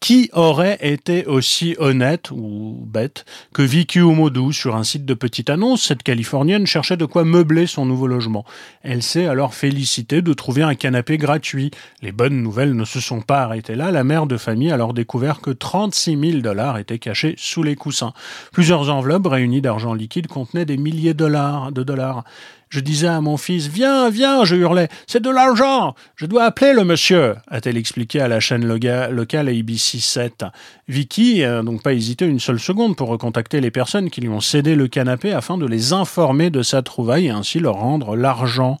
Qui 0.00 0.30
aurait 0.32 0.78
été 0.80 1.26
aussi 1.26 1.74
honnête 1.78 2.30
ou 2.30 2.84
bête 2.86 3.24
que 3.52 3.62
Vicky 3.62 3.98
Umodou 3.98 4.52
sur 4.52 4.76
un 4.76 4.84
site 4.84 5.04
de 5.04 5.12
petite 5.12 5.50
annonce? 5.50 5.82
Cette 5.82 6.04
Californienne 6.04 6.68
cherchait 6.68 6.96
de 6.96 7.04
quoi 7.04 7.24
meubler 7.24 7.66
son 7.66 7.84
nouveau 7.84 8.06
logement. 8.06 8.44
Elle 8.82 9.02
s'est 9.02 9.26
alors 9.26 9.54
félicitée 9.54 10.22
de 10.22 10.32
trouver 10.32 10.62
un 10.62 10.76
canapé 10.76 11.18
gratuit. 11.18 11.72
Les 12.00 12.12
bonnes 12.12 12.40
nouvelles 12.42 12.76
ne 12.76 12.84
se 12.84 13.00
sont 13.00 13.22
pas 13.22 13.42
arrêtées 13.42 13.74
là. 13.74 13.90
La 13.90 14.04
mère 14.04 14.26
de 14.26 14.36
famille 14.36 14.70
a 14.70 14.74
alors 14.74 14.94
découvert 14.94 15.40
que 15.40 15.50
36 15.50 16.16
000 16.30 16.42
dollars 16.42 16.78
étaient 16.78 17.00
cachés 17.00 17.34
sous 17.36 17.64
les 17.64 17.74
coussins. 17.74 18.12
Plusieurs 18.52 18.90
enveloppes 18.90 19.26
réunies 19.26 19.60
d'argent 19.62 19.94
liquide 19.94 20.28
contenaient 20.28 20.64
des 20.64 20.76
milliers 20.76 21.14
de 21.14 21.82
dollars. 21.82 22.24
Je 22.70 22.80
disais 22.80 23.08
à 23.08 23.20
mon 23.20 23.36
fils 23.36 23.66
Viens, 23.66 24.10
viens, 24.10 24.44
je 24.44 24.56
hurlais, 24.56 24.88
c'est 25.06 25.22
de 25.22 25.30
l'argent, 25.30 25.94
je 26.16 26.26
dois 26.26 26.44
appeler 26.44 26.74
le 26.74 26.84
monsieur, 26.84 27.36
a-t-elle 27.48 27.76
expliqué 27.76 28.20
à 28.20 28.28
la 28.28 28.40
chaîne 28.40 28.66
locale 28.66 29.48
ABC 29.48 29.98
7. 29.98 30.44
Vicky 30.88 31.40
n'a 31.40 31.62
donc 31.62 31.82
pas 31.82 31.94
hésité 31.94 32.26
une 32.26 32.40
seule 32.40 32.60
seconde 32.60 32.96
pour 32.96 33.08
recontacter 33.08 33.60
les 33.60 33.70
personnes 33.70 34.10
qui 34.10 34.20
lui 34.20 34.28
ont 34.28 34.40
cédé 34.40 34.74
le 34.74 34.88
canapé 34.88 35.32
afin 35.32 35.56
de 35.56 35.66
les 35.66 35.92
informer 35.92 36.50
de 36.50 36.62
sa 36.62 36.82
trouvaille 36.82 37.26
et 37.26 37.30
ainsi 37.30 37.58
leur 37.58 37.76
rendre 37.76 38.16
l'argent. 38.16 38.78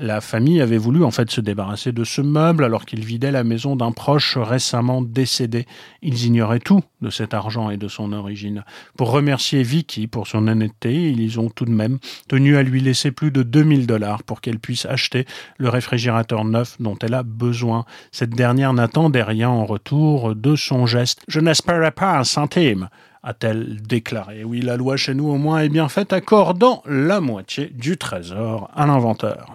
La 0.00 0.20
famille 0.20 0.60
avait 0.60 0.78
voulu 0.78 1.02
en 1.02 1.10
fait 1.10 1.28
se 1.28 1.40
débarrasser 1.40 1.90
de 1.90 2.04
ce 2.04 2.20
meuble 2.20 2.62
alors 2.62 2.86
qu'ils 2.86 3.04
vidaient 3.04 3.32
la 3.32 3.42
maison 3.42 3.74
d'un 3.74 3.90
proche 3.90 4.36
récemment 4.36 5.02
décédé. 5.02 5.66
Ils 6.02 6.24
ignoraient 6.24 6.60
tout 6.60 6.82
de 7.02 7.10
cet 7.10 7.34
argent 7.34 7.68
et 7.70 7.76
de 7.76 7.88
son 7.88 8.12
origine. 8.12 8.64
Pour 8.96 9.10
remercier 9.10 9.64
Vicky 9.64 10.06
pour 10.06 10.28
son 10.28 10.46
honnêteté, 10.46 11.10
ils 11.10 11.40
ont 11.40 11.50
tout 11.50 11.64
de 11.64 11.72
même 11.72 11.98
tenu 12.28 12.56
à 12.56 12.62
lui 12.62 12.80
laisser 12.80 13.10
plus 13.10 13.32
de 13.32 13.42
2000 13.42 13.88
dollars 13.88 14.22
pour 14.22 14.40
qu'elle 14.40 14.60
puisse 14.60 14.86
acheter 14.86 15.26
le 15.56 15.68
réfrigérateur 15.68 16.44
neuf 16.44 16.76
dont 16.78 16.96
elle 17.02 17.14
a 17.14 17.24
besoin. 17.24 17.84
Cette 18.12 18.36
dernière 18.36 18.74
n'attendait 18.74 19.24
rien 19.24 19.48
en 19.48 19.66
retour 19.66 20.36
de 20.36 20.54
son 20.54 20.86
geste. 20.86 21.24
Je 21.26 21.40
n'espérais 21.40 21.90
pas 21.90 22.16
un 22.16 22.24
centime 22.24 22.88
a-t-elle 23.22 23.80
déclaré. 23.82 24.44
Oui, 24.44 24.60
la 24.60 24.76
loi 24.76 24.96
chez 24.96 25.14
nous 25.14 25.28
au 25.28 25.36
moins 25.36 25.60
est 25.60 25.68
bien 25.68 25.88
faite, 25.88 26.12
accordant 26.12 26.82
la 26.86 27.20
moitié 27.20 27.70
du 27.74 27.96
trésor 27.96 28.70
à 28.74 28.86
l'inventeur. 28.86 29.54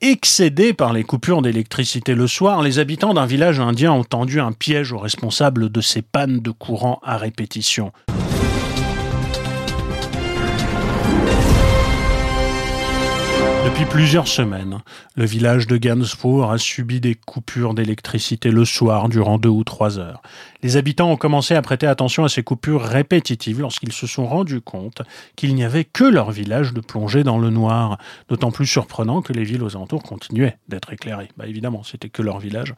Excédés 0.00 0.74
par 0.74 0.92
les 0.92 1.02
coupures 1.02 1.42
d'électricité 1.42 2.14
le 2.14 2.28
soir, 2.28 2.62
les 2.62 2.78
habitants 2.78 3.14
d'un 3.14 3.26
village 3.26 3.58
indien 3.58 3.92
ont 3.92 4.04
tendu 4.04 4.40
un 4.40 4.52
piège 4.52 4.92
aux 4.92 4.98
responsables 4.98 5.70
de 5.70 5.80
ces 5.80 6.02
pannes 6.02 6.38
de 6.38 6.52
courant 6.52 7.00
à 7.02 7.16
répétition. 7.16 7.92
Depuis 13.64 13.84
plusieurs 13.84 14.28
semaines, 14.28 14.78
le 15.14 15.26
village 15.26 15.66
de 15.66 15.76
Gansfour 15.76 16.50
a 16.50 16.58
subi 16.58 17.00
des 17.00 17.14
coupures 17.14 17.74
d'électricité 17.74 18.50
le 18.50 18.64
soir 18.64 19.08
durant 19.08 19.36
deux 19.38 19.48
ou 19.48 19.62
trois 19.62 19.98
heures. 19.98 20.22
Les 20.62 20.76
habitants 20.76 21.10
ont 21.12 21.16
commencé 21.16 21.54
à 21.54 21.62
prêter 21.62 21.86
attention 21.86 22.24
à 22.24 22.28
ces 22.28 22.42
coupures 22.42 22.82
répétitives 22.82 23.60
lorsqu'ils 23.60 23.92
se 23.92 24.08
sont 24.08 24.26
rendus 24.26 24.60
compte 24.60 25.02
qu'il 25.36 25.54
n'y 25.54 25.62
avait 25.62 25.84
que 25.84 26.02
leur 26.02 26.32
village 26.32 26.74
de 26.74 26.80
plonger 26.80 27.22
dans 27.22 27.38
le 27.38 27.50
noir. 27.50 27.98
D'autant 28.28 28.50
plus 28.50 28.66
surprenant 28.66 29.22
que 29.22 29.32
les 29.32 29.44
villes 29.44 29.62
aux 29.62 29.76
alentours 29.76 30.02
continuaient 30.02 30.58
d'être 30.66 30.92
éclairées. 30.92 31.28
Bah 31.36 31.46
évidemment, 31.46 31.84
c'était 31.84 32.08
que 32.08 32.22
leur 32.22 32.40
village, 32.40 32.74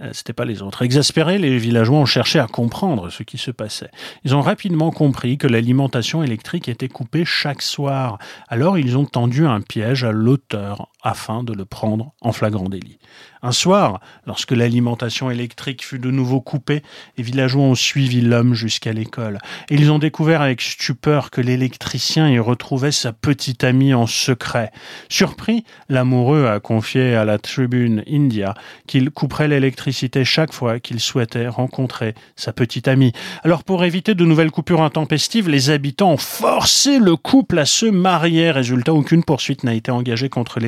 euh, 0.00 0.10
c'était 0.12 0.32
pas 0.32 0.44
les 0.44 0.62
autres. 0.62 0.82
Exaspérés, 0.82 1.38
les 1.38 1.58
villageois 1.58 1.98
ont 1.98 2.06
cherché 2.06 2.38
à 2.38 2.46
comprendre 2.46 3.10
ce 3.10 3.24
qui 3.24 3.36
se 3.36 3.50
passait. 3.50 3.90
Ils 4.24 4.36
ont 4.36 4.42
rapidement 4.42 4.92
compris 4.92 5.36
que 5.36 5.48
l'alimentation 5.48 6.22
électrique 6.22 6.68
était 6.68 6.88
coupée 6.88 7.24
chaque 7.24 7.62
soir. 7.62 8.18
Alors 8.46 8.78
ils 8.78 8.96
ont 8.96 9.06
tendu 9.06 9.44
un 9.44 9.60
piège 9.60 10.04
à 10.04 10.12
l'auteur 10.12 10.88
afin 11.04 11.44
de 11.44 11.52
le 11.52 11.66
prendre 11.66 12.14
en 12.22 12.32
flagrant 12.32 12.68
délit. 12.68 12.98
Un 13.42 13.52
soir, 13.52 14.00
lorsque 14.26 14.52
l'alimentation 14.52 15.30
électrique 15.30 15.84
fut 15.84 15.98
de 15.98 16.10
nouveau 16.10 16.40
coupée, 16.40 16.82
les 17.18 17.22
villageois 17.22 17.62
ont 17.62 17.74
suivi 17.74 18.22
l'homme 18.22 18.54
jusqu'à 18.54 18.94
l'école. 18.94 19.38
Et 19.68 19.74
ils 19.74 19.92
ont 19.92 19.98
découvert 19.98 20.40
avec 20.40 20.62
stupeur 20.62 21.30
que 21.30 21.42
l'électricien 21.42 22.30
y 22.30 22.38
retrouvait 22.38 22.90
sa 22.90 23.12
petite 23.12 23.62
amie 23.62 23.92
en 23.92 24.06
secret. 24.06 24.72
Surpris, 25.10 25.64
l'amoureux 25.90 26.46
a 26.46 26.58
confié 26.58 27.14
à 27.14 27.26
la 27.26 27.36
Tribune 27.36 28.02
India 28.10 28.54
qu'il 28.86 29.10
couperait 29.10 29.48
l'électricité 29.48 30.24
chaque 30.24 30.54
fois 30.54 30.80
qu'il 30.80 30.98
souhaitait 30.98 31.46
rencontrer 31.46 32.14
sa 32.36 32.54
petite 32.54 32.88
amie. 32.88 33.12
Alors 33.42 33.62
pour 33.62 33.84
éviter 33.84 34.14
de 34.14 34.24
nouvelles 34.24 34.52
coupures 34.52 34.80
intempestives, 34.80 35.50
les 35.50 35.68
habitants 35.68 36.12
ont 36.12 36.16
forcé 36.16 36.98
le 36.98 37.16
couple 37.16 37.58
à 37.58 37.66
se 37.66 37.84
marier. 37.84 38.50
Résultat, 38.50 38.94
aucune 38.94 39.22
poursuite 39.22 39.64
n'a 39.64 39.74
été 39.74 39.90
engagée 39.90 40.30
contre 40.30 40.60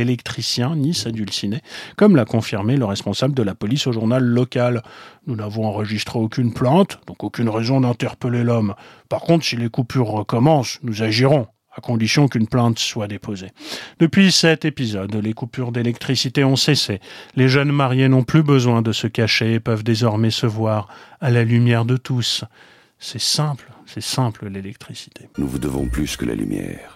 ni 0.77 0.95
sa 0.95 1.11
dulcinée, 1.11 1.61
comme 1.97 2.17
l'a 2.17 2.25
confirmé 2.25 2.77
le 2.77 2.85
responsable 2.85 3.35
de 3.35 3.43
la 3.43 3.55
police 3.55 3.87
au 3.87 3.93
journal 3.93 4.23
local. 4.23 4.83
Nous 5.27 5.37
n'avons 5.37 5.67
enregistré 5.67 6.19
aucune 6.19 6.53
plainte, 6.53 6.99
donc 7.07 7.25
aucune 7.25 7.49
raison 7.49 7.81
d'interpeller 7.81 8.45
l'homme. 8.45 8.75
Par 9.09 9.21
contre, 9.21 9.45
si 9.45 9.57
les 9.57 9.69
coupures 9.69 10.09
recommencent, 10.09 10.79
nous 10.83 11.03
agirons 11.03 11.47
à 11.77 11.81
condition 11.81 12.27
qu'une 12.29 12.47
plainte 12.47 12.79
soit 12.79 13.07
déposée. 13.07 13.51
Depuis 13.99 14.33
cet 14.33 14.65
épisode, 14.65 15.15
les 15.15 15.35
coupures 15.35 15.73
d'électricité 15.73 16.43
ont 16.43 16.57
cessé. 16.57 17.01
Les 17.37 17.49
jeunes 17.49 17.73
mariés 17.73 18.09
n'ont 18.09 18.25
plus 18.25 18.43
besoin 18.43 18.83
de 18.83 18.93
se 18.93 19.07
cacher 19.07 19.55
et 19.55 19.61
peuvent 19.61 19.85
désormais 19.85 20.31
se 20.31 20.47
voir 20.47 20.89
à 21.21 21.31
la 21.31 21.45
lumière 21.45 21.85
de 21.85 21.97
tous. 21.97 22.45
C'est 22.99 23.21
simple, 23.21 23.71
c'est 23.85 24.03
simple 24.03 24.49
l'électricité. 24.49 25.29
Nous 25.37 25.47
vous 25.47 25.59
devons 25.59 25.87
plus 25.87 26.17
que 26.17 26.25
la 26.25 26.35
lumière. 26.35 26.96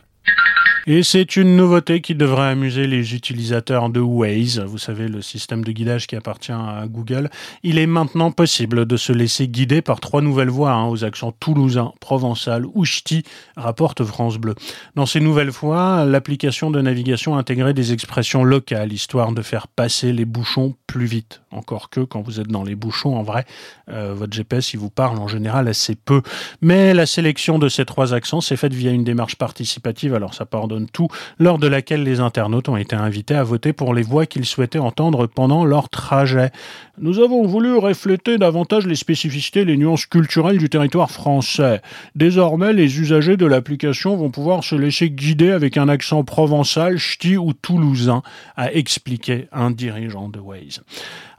Et 0.86 1.02
c'est 1.02 1.36
une 1.36 1.56
nouveauté 1.56 2.00
qui 2.00 2.14
devrait 2.14 2.48
amuser 2.48 2.86
les 2.86 3.14
utilisateurs 3.14 3.90
de 3.90 4.00
Waze, 4.00 4.60
vous 4.60 4.78
savez, 4.78 5.08
le 5.08 5.20
système 5.20 5.62
de 5.62 5.72
guidage 5.72 6.06
qui 6.06 6.16
appartient 6.16 6.52
à 6.52 6.86
Google. 6.88 7.28
Il 7.62 7.78
est 7.78 7.86
maintenant 7.86 8.32
possible 8.32 8.86
de 8.86 8.96
se 8.96 9.12
laisser 9.12 9.46
guider 9.46 9.82
par 9.82 10.00
trois 10.00 10.22
nouvelles 10.22 10.48
voies 10.48 10.72
hein, 10.72 10.86
aux 10.86 11.04
accents 11.04 11.32
toulousain, 11.32 11.92
provençal 12.00 12.64
ou 12.72 12.86
ch'ti, 12.86 13.24
rapporte 13.56 14.02
France 14.04 14.38
Bleu. 14.38 14.54
Dans 14.94 15.04
ces 15.04 15.20
nouvelles 15.20 15.50
voies, 15.50 16.06
l'application 16.06 16.70
de 16.70 16.80
navigation 16.80 17.36
intégrait 17.36 17.74
des 17.74 17.92
expressions 17.92 18.42
locales, 18.42 18.92
histoire 18.92 19.32
de 19.32 19.42
faire 19.42 19.68
passer 19.68 20.14
les 20.14 20.24
bouchons 20.24 20.76
plus 20.86 21.06
vite. 21.06 21.42
Encore 21.50 21.90
que 21.90 22.00
quand 22.00 22.22
vous 22.22 22.40
êtes 22.40 22.48
dans 22.48 22.64
les 22.64 22.74
bouchons, 22.74 23.16
en 23.16 23.22
vrai, 23.22 23.44
euh, 23.90 24.14
votre 24.14 24.32
GPS, 24.32 24.72
il 24.72 24.78
vous 24.78 24.90
parle 24.90 25.18
en 25.18 25.28
général 25.28 25.68
assez 25.68 25.94
peu. 25.94 26.22
Mais 26.62 26.94
la 26.94 27.04
sélection 27.04 27.58
de 27.58 27.68
ces 27.68 27.84
trois 27.84 28.14
accents 28.14 28.40
s'est 28.40 28.56
faite 28.56 28.72
via 28.72 28.92
une 28.92 29.04
démarche 29.04 29.36
participative, 29.36 30.14
alors 30.14 30.32
ça 30.32 30.46
part 30.46 30.68
tout, 30.92 31.08
lors 31.38 31.58
de 31.58 31.66
laquelle 31.66 32.02
les 32.02 32.20
internautes 32.20 32.68
ont 32.68 32.76
été 32.76 32.94
invités 32.96 33.34
à 33.34 33.42
voter 33.42 33.72
pour 33.72 33.94
les 33.94 34.02
voix 34.02 34.26
qu'ils 34.26 34.44
souhaitaient 34.44 34.78
entendre 34.78 35.26
pendant 35.26 35.64
leur 35.64 35.88
trajet. 35.88 36.50
Nous 36.98 37.18
avons 37.18 37.46
voulu 37.46 37.76
refléter 37.76 38.38
davantage 38.38 38.86
les 38.86 38.94
spécificités 38.94 39.60
et 39.60 39.64
les 39.64 39.76
nuances 39.76 40.06
culturelles 40.06 40.58
du 40.58 40.68
territoire 40.68 41.10
français. 41.10 41.80
Désormais, 42.14 42.72
les 42.72 43.00
usagers 43.00 43.36
de 43.36 43.46
l'application 43.46 44.16
vont 44.16 44.30
pouvoir 44.30 44.64
se 44.64 44.74
laisser 44.74 45.10
guider 45.10 45.50
avec 45.50 45.76
un 45.76 45.88
accent 45.88 46.24
provençal, 46.24 46.98
ch'ti 46.98 47.36
ou 47.36 47.52
toulousain, 47.52 48.22
a 48.56 48.72
expliqué 48.72 49.48
un 49.52 49.70
dirigeant 49.70 50.28
de 50.28 50.38
Waze. 50.38 50.82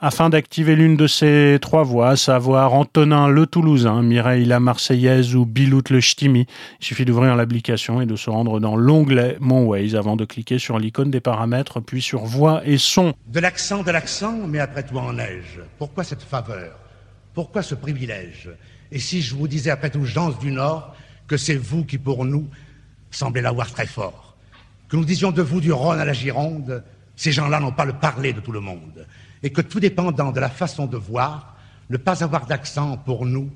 Afin 0.04 0.32
d'activer 0.32 0.76
l'une 0.76 0.98
de 0.98 1.06
ces 1.06 1.60
trois 1.62 1.84
voix, 1.84 2.16
savoir 2.16 2.74
Antonin 2.74 3.28
le 3.28 3.46
Toulousain, 3.46 4.02
Mireille 4.02 4.46
la 4.46 4.60
Marseillaise 4.60 5.36
ou 5.36 5.46
Bilout 5.46 5.84
le 5.92 6.00
Ch'timi, 6.00 6.48
il 6.80 6.86
suffit 6.86 7.06
d'ouvrir 7.06 7.36
l'application 7.36 8.02
et 8.02 8.08
de 8.08 8.16
se 8.16 8.32
rendre 8.32 8.60
dans 8.60 8.76
Mon 9.40 9.66
Waze 9.66 9.96
avant 9.96 10.16
de 10.16 10.26
cliquer 10.26 10.60
sur 10.60 10.80
l'icône 10.80 11.12
des 11.12 11.20
paramètres, 11.20 11.80
puis 11.80 12.02
sur 12.02 12.26
Voix 12.26 12.62
et 12.66 12.78
Son. 12.78 13.14
De 13.28 13.40
l'accent, 13.40 13.84
de 13.84 13.92
l'accent, 13.92 14.48
mais 14.48 14.60
après 14.60 14.84
tout 14.84 14.98
en 14.98 15.14
neige. 15.14 15.60
Pourquoi 15.78 16.04
cette 16.04 16.22
faveur? 16.22 16.78
Pourquoi 17.34 17.62
ce 17.64 17.76
privilège? 17.76 18.50
Et 18.92 19.00
si 19.00 19.22
je 19.22 19.36
vous 19.36 19.48
disais 19.48 19.72
après 19.72 19.90
tout, 19.90 20.06
gens 20.06 20.32
du 20.32 20.52
Nord, 20.52 20.96
que 21.28 21.38
c'est 21.38 21.56
vous 21.56 21.86
qui 21.86 21.98
pour 21.98 22.26
nous 22.26 22.48
semblez 23.10 23.42
l'avoir 23.42 23.72
très 23.72 23.86
fort 23.86 24.36
Que 24.90 24.98
nous 24.98 25.06
disions 25.06 25.32
de 25.32 25.42
vous 25.42 25.62
du 25.62 25.72
Rhône 25.72 26.00
à 26.00 26.06
la 26.06 26.14
Gironde, 26.14 26.84
ces 27.16 27.32
gens-là 27.32 27.60
n'ont 27.60 27.72
pas 27.72 27.86
le 27.86 27.94
parler 27.94 28.34
de 28.34 28.40
tout 28.40 28.52
le 28.52 28.60
monde 28.60 29.06
et 29.44 29.50
que 29.52 29.62
tout 29.62 29.80
dépendant 29.80 30.32
de 30.32 30.40
la 30.40 30.50
façon 30.50 30.86
de 30.86 30.98
voir, 30.98 31.56
ne 31.90 31.98
pas 31.98 32.24
avoir 32.24 32.46
d'accent 32.46 32.98
pour 32.98 33.26
nous, 33.26 33.50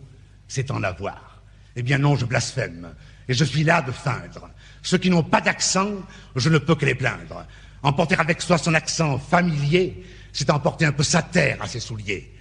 c'est 0.47 0.71
en 0.71 0.83
avoir. 0.83 1.41
Eh 1.75 1.83
bien 1.83 1.97
non, 1.97 2.15
je 2.15 2.25
blasphème, 2.25 2.89
et 3.27 3.33
je 3.33 3.43
suis 3.43 3.63
là 3.63 3.81
de 3.81 3.91
feindre. 3.91 4.49
Ceux 4.85 4.99
qui 4.99 5.09
n'ont 5.09 5.23
pas 5.23 5.41
d'accent, 5.41 5.89
je 6.35 6.47
ne 6.47 6.59
peux 6.59 6.75
que 6.75 6.85
les 6.85 6.93
plaindre. 6.93 7.47
Emporter 7.81 8.15
avec 8.17 8.39
soi 8.39 8.59
son 8.59 8.75
accent 8.75 9.17
familier, 9.17 10.05
c'est 10.31 10.51
emporter 10.51 10.85
un 10.85 10.91
peu 10.91 11.01
sa 11.01 11.23
terre 11.23 11.57
à 11.59 11.67
ses 11.67 11.79
souliers. 11.79 12.31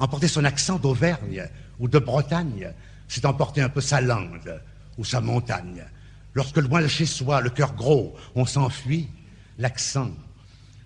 Emporter 0.00 0.26
son 0.26 0.44
accent 0.44 0.80
d'Auvergne 0.80 1.48
ou 1.78 1.86
de 1.86 2.00
Bretagne, 2.00 2.72
c'est 3.06 3.24
emporter 3.24 3.60
un 3.60 3.68
peu 3.68 3.80
sa 3.80 4.00
lande 4.00 4.60
ou 4.98 5.04
sa 5.04 5.20
montagne. 5.20 5.84
Lorsque 6.34 6.56
loin 6.56 6.82
de 6.82 6.88
chez 6.88 7.06
soi, 7.06 7.40
le 7.40 7.50
cœur 7.50 7.74
gros, 7.74 8.16
on 8.34 8.44
s'enfuit, 8.44 9.08
l'accent. 9.56 10.10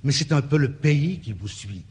Mais 0.04 0.12
c'est 0.12 0.32
un 0.32 0.42
peu 0.42 0.58
le 0.58 0.72
pays 0.72 1.20
qui 1.20 1.32
vous 1.32 1.48
suit. 1.48 1.86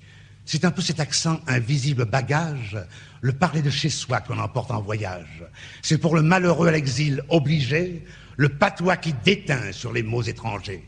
C'est 0.46 0.64
un 0.64 0.70
peu 0.70 0.84
cet 0.84 1.00
accent 1.00 1.40
invisible 1.48 2.06
bagage, 2.06 2.78
le 3.22 3.34
parler 3.34 3.64
de 3.64 3.72
chez 3.72 3.90
soi 3.90 4.22
qu'on 4.22 4.38
emporte 4.38 4.70
en 4.70 4.80
voyage. 4.80 5.44
C'est 5.82 5.98
pour 5.98 6.16
le 6.16 6.22
malheureux 6.22 6.68
à 6.68 6.72
l'exil 6.72 7.24
obligé, 7.30 8.06
le 8.38 8.50
patois 8.50 8.98
qui 8.98 9.14
déteint 9.26 9.72
sur 9.72 9.92
les 9.92 10.04
mots 10.04 10.22
étrangers. 10.22 10.88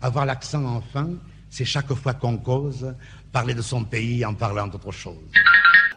Avoir 0.00 0.26
l'accent 0.26 0.64
enfin, 0.64 1.10
c'est 1.50 1.64
chaque 1.64 1.92
fois 1.92 2.14
qu'on 2.14 2.38
cause, 2.38 2.94
parler 3.30 3.54
de 3.54 3.62
son 3.62 3.84
pays 3.84 4.24
en 4.24 4.34
parlant 4.34 4.66
d'autre 4.66 4.90
chose. 4.90 5.16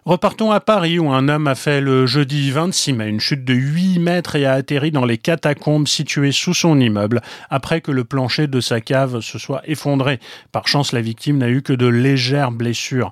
Repartons 0.03 0.51
à 0.51 0.59
Paris 0.59 0.97
où 0.97 1.11
un 1.11 1.29
homme 1.29 1.47
a 1.47 1.53
fait 1.53 1.79
le 1.79 2.07
jeudi 2.07 2.49
26 2.49 2.93
mai 2.93 3.07
une 3.07 3.19
chute 3.19 3.45
de 3.45 3.53
8 3.53 3.99
mètres 3.99 4.35
et 4.35 4.47
a 4.47 4.53
atterri 4.53 4.89
dans 4.89 5.05
les 5.05 5.19
catacombes 5.19 5.87
situées 5.87 6.31
sous 6.31 6.55
son 6.55 6.79
immeuble 6.79 7.21
après 7.51 7.81
que 7.81 7.91
le 7.91 8.03
plancher 8.03 8.47
de 8.47 8.59
sa 8.61 8.81
cave 8.81 9.21
se 9.21 9.37
soit 9.37 9.61
effondré. 9.65 10.19
Par 10.51 10.67
chance, 10.67 10.91
la 10.91 11.01
victime 11.01 11.37
n'a 11.37 11.49
eu 11.49 11.61
que 11.61 11.73
de 11.73 11.85
légères 11.85 12.51
blessures. 12.51 13.11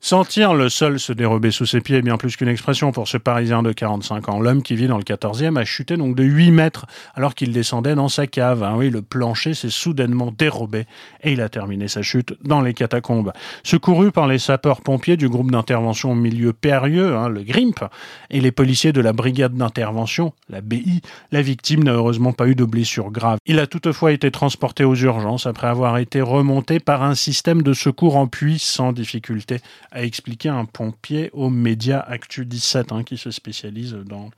Sentir 0.00 0.54
le 0.54 0.68
sol 0.68 1.00
se 1.00 1.12
dérober 1.12 1.50
sous 1.50 1.66
ses 1.66 1.80
pieds 1.80 1.96
est 1.96 2.02
bien 2.02 2.16
plus 2.16 2.36
qu'une 2.36 2.46
expression 2.46 2.92
pour 2.92 3.08
ce 3.08 3.16
Parisien 3.16 3.64
de 3.64 3.72
45 3.72 4.28
ans. 4.28 4.38
L'homme 4.38 4.62
qui 4.62 4.76
vit 4.76 4.86
dans 4.86 4.98
le 4.98 5.02
14e 5.02 5.58
a 5.58 5.64
chuté 5.64 5.96
donc 5.96 6.14
de 6.14 6.22
8 6.22 6.52
mètres 6.52 6.86
alors 7.16 7.34
qu'il 7.34 7.52
descendait 7.52 7.96
dans 7.96 8.08
sa 8.08 8.28
cave. 8.28 8.62
Ah 8.62 8.76
oui, 8.76 8.88
le 8.88 9.02
plancher 9.02 9.52
s'est 9.52 9.68
soudainement 9.68 10.32
dérobé 10.38 10.86
et 11.24 11.32
il 11.32 11.40
a 11.40 11.48
terminé 11.48 11.88
sa 11.88 12.02
chute 12.02 12.34
dans 12.44 12.60
les 12.60 12.72
catacombes. 12.72 13.32
Secouru 13.64 14.12
par 14.12 14.28
les 14.28 14.38
sapeurs-pompiers 14.38 15.16
du 15.16 15.28
groupe 15.28 15.50
d'intervention 15.50 16.12
au 16.12 16.14
milieu 16.14 16.52
périlleux, 16.52 17.16
hein, 17.16 17.28
le 17.28 17.42
GRIMP, 17.42 17.84
et 18.30 18.40
les 18.40 18.52
policiers 18.52 18.92
de 18.92 19.00
la 19.00 19.12
brigade 19.12 19.54
d'intervention, 19.54 20.32
la 20.48 20.60
BI, 20.60 21.00
la 21.32 21.42
victime 21.42 21.82
n'a 21.82 21.94
heureusement 21.94 22.32
pas 22.32 22.46
eu 22.46 22.54
de 22.54 22.64
blessures 22.64 23.10
graves. 23.10 23.38
Il 23.44 23.58
a 23.58 23.66
toutefois 23.66 24.12
été 24.12 24.30
transporté 24.30 24.84
aux 24.84 24.94
urgences 24.94 25.46
après 25.46 25.66
avoir 25.66 25.98
été 25.98 26.20
remonté 26.20 26.78
par 26.78 27.02
un 27.02 27.16
système 27.16 27.62
de 27.62 27.72
secours 27.72 28.16
en 28.16 28.28
puits 28.28 28.60
sans 28.60 28.92
difficulté 28.92 29.58
a 29.92 30.02
expliqué 30.02 30.48
un 30.48 30.64
pompier 30.64 31.30
aux 31.32 31.50
médias 31.50 32.00
Actu 32.00 32.46
17 32.46 32.92
hein, 32.92 33.02
qui 33.02 33.18
se 33.18 33.30
spécialise 33.30 33.96
dans 34.06 34.30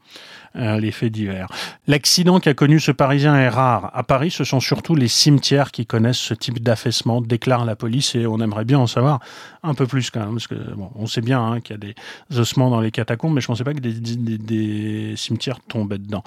euh, 0.57 0.81
les 0.81 0.91
faits 0.91 1.13
divers. 1.13 1.49
L'accident 1.87 2.41
qu'a 2.41 2.55
connu 2.55 2.81
ce 2.81 2.91
Parisien 2.91 3.37
est 3.37 3.49
rare. 3.49 3.91
À 3.95 4.03
Paris, 4.03 4.31
ce 4.31 4.45
sont 4.45 4.61
surtout 4.61 4.95
les 4.95 5.09
cimetières 5.09 5.71
qui 5.71 5.87
connaissent 5.87 6.19
ce 6.19 6.35
type 6.35 6.61
d'affaissement, 6.63 7.21
déclare 7.21 7.65
la 7.65 7.77
police, 7.77 8.15
et 8.15 8.27
on 8.27 8.41
aimerait 8.41 8.65
bien 8.65 8.79
en 8.79 8.87
savoir 8.87 9.21
un 9.63 9.75
peu 9.75 9.87
plus 9.87 10.11
parce 10.11 10.47
que 10.47 10.55
bon, 10.55 10.91
on 10.95 11.07
sait 11.07 11.21
bien 11.21 11.45
hein, 11.45 11.61
qu'il 11.61 11.75
y 11.75 11.77
a 11.77 11.79
des 11.79 12.39
ossements 12.39 12.71
dans 12.71 12.81
les 12.81 12.91
catacombes, 12.91 13.35
mais 13.35 13.41
je 13.41 13.47
ne 13.47 13.49
pensais 13.49 13.65
pas 13.65 13.75
que 13.75 13.81
des 13.81 15.17
cimetières 15.17 15.61
tombaient 15.61 15.99
dedans. 15.99 16.23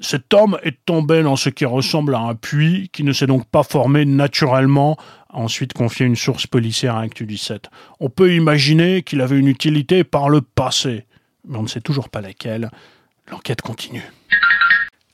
Cet 0.00 0.32
homme 0.34 0.58
est 0.62 0.84
tombé 0.84 1.22
dans 1.22 1.36
ce 1.36 1.48
qui 1.48 1.64
ressemble 1.64 2.14
à 2.14 2.20
un 2.20 2.34
puits 2.34 2.90
qui 2.92 3.04
ne 3.04 3.12
s'est 3.12 3.26
donc 3.26 3.46
pas 3.46 3.62
formé 3.62 4.04
naturellement 4.04 4.96
ensuite 5.38 5.72
confié 5.72 6.06
une 6.06 6.16
source 6.16 6.46
policière 6.46 6.96
à 6.96 7.02
Actu 7.02 7.26
17. 7.26 7.68
On 8.00 8.10
peut 8.10 8.34
imaginer 8.34 9.02
qu'il 9.02 9.20
avait 9.20 9.38
une 9.38 9.48
utilité 9.48 10.04
par 10.04 10.28
le 10.28 10.40
passé, 10.40 11.04
mais 11.46 11.58
on 11.58 11.62
ne 11.62 11.68
sait 11.68 11.80
toujours 11.80 12.08
pas 12.08 12.20
laquelle. 12.20 12.70
L'enquête 13.30 13.60
continue. 13.62 14.02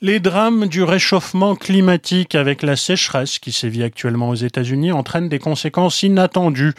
Les 0.07 0.21
drames 0.21 0.67
du 0.67 0.83
réchauffement 0.83 1.57
climatique 1.57 2.35
avec 2.35 2.63
la 2.63 2.77
sécheresse 2.77 3.39
qui 3.39 3.53
sévit 3.53 3.83
actuellement 3.83 4.29
aux 4.29 4.35
États-Unis 4.35 4.93
entraînent 4.93 5.31
des 5.31 5.39
conséquences 5.39 6.03
inattendues. 6.03 6.75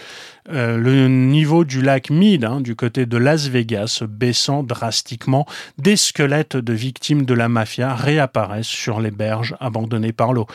Euh, 0.53 0.77
le 0.77 1.07
niveau 1.07 1.65
du 1.65 1.81
lac 1.81 2.11
Mead, 2.11 2.45
hein, 2.45 2.61
du 2.61 2.75
côté 2.75 3.07
de 3.07 3.17
Las 3.17 3.47
Vegas, 3.47 4.03
baissant 4.07 4.61
drastiquement, 4.61 5.47
des 5.79 5.95
squelettes 5.95 6.55
de 6.55 6.73
victimes 6.73 7.25
de 7.25 7.33
la 7.33 7.49
mafia 7.49 7.95
réapparaissent 7.95 8.67
sur 8.67 8.99
les 8.99 9.09
berges 9.09 9.55
abandonnées 9.59 10.13
par 10.13 10.31
l'eau. 10.31 10.45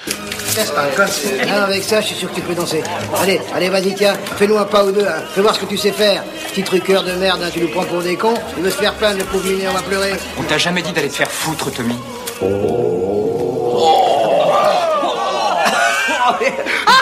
Ah, 0.79 1.65
avec 1.65 1.83
ça, 1.83 2.01
je 2.01 2.07
suis 2.07 2.15
sûr 2.15 2.31
que 2.31 2.37
tu 2.37 2.43
peux 2.43 2.55
danser. 2.55 2.85
Allez, 3.21 3.41
allez, 3.53 3.69
vas-y, 3.69 3.97
tiens, 3.97 4.15
fais-nous 4.37 4.59
un 4.59 4.65
pas 4.65 4.85
ou 4.85 4.93
deux, 4.93 5.05
hein. 5.05 5.25
fais 5.35 5.41
voir 5.41 5.57
ce 5.57 5.61
que 5.61 5.67
tu 5.67 5.77
sais 5.77 5.91
faire. 5.91 6.23
Petit 6.51 6.63
truqueur 6.63 7.03
de 7.03 7.15
merde, 7.15 7.41
hein, 7.43 7.51
tu 7.53 7.59
nous 7.59 7.69
prends 7.69 7.83
pour 7.83 8.01
des 8.01 8.15
cons, 8.15 8.35
tu 8.55 8.63
veux 8.63 8.71
se 8.71 8.77
faire 8.77 8.95
plaindre, 8.95 9.19
le 9.19 9.25
pauvre 9.25 9.49
on 9.69 9.73
va 9.73 9.83
pleurer. 9.83 10.13
On 10.39 10.45
t'a 10.45 10.59
jamais 10.59 10.83
dit 10.83 10.93
d'aller 10.93 11.09
te 11.09 11.15
faire 11.15 11.33
foutre, 11.33 11.73
Tommy 11.73 11.97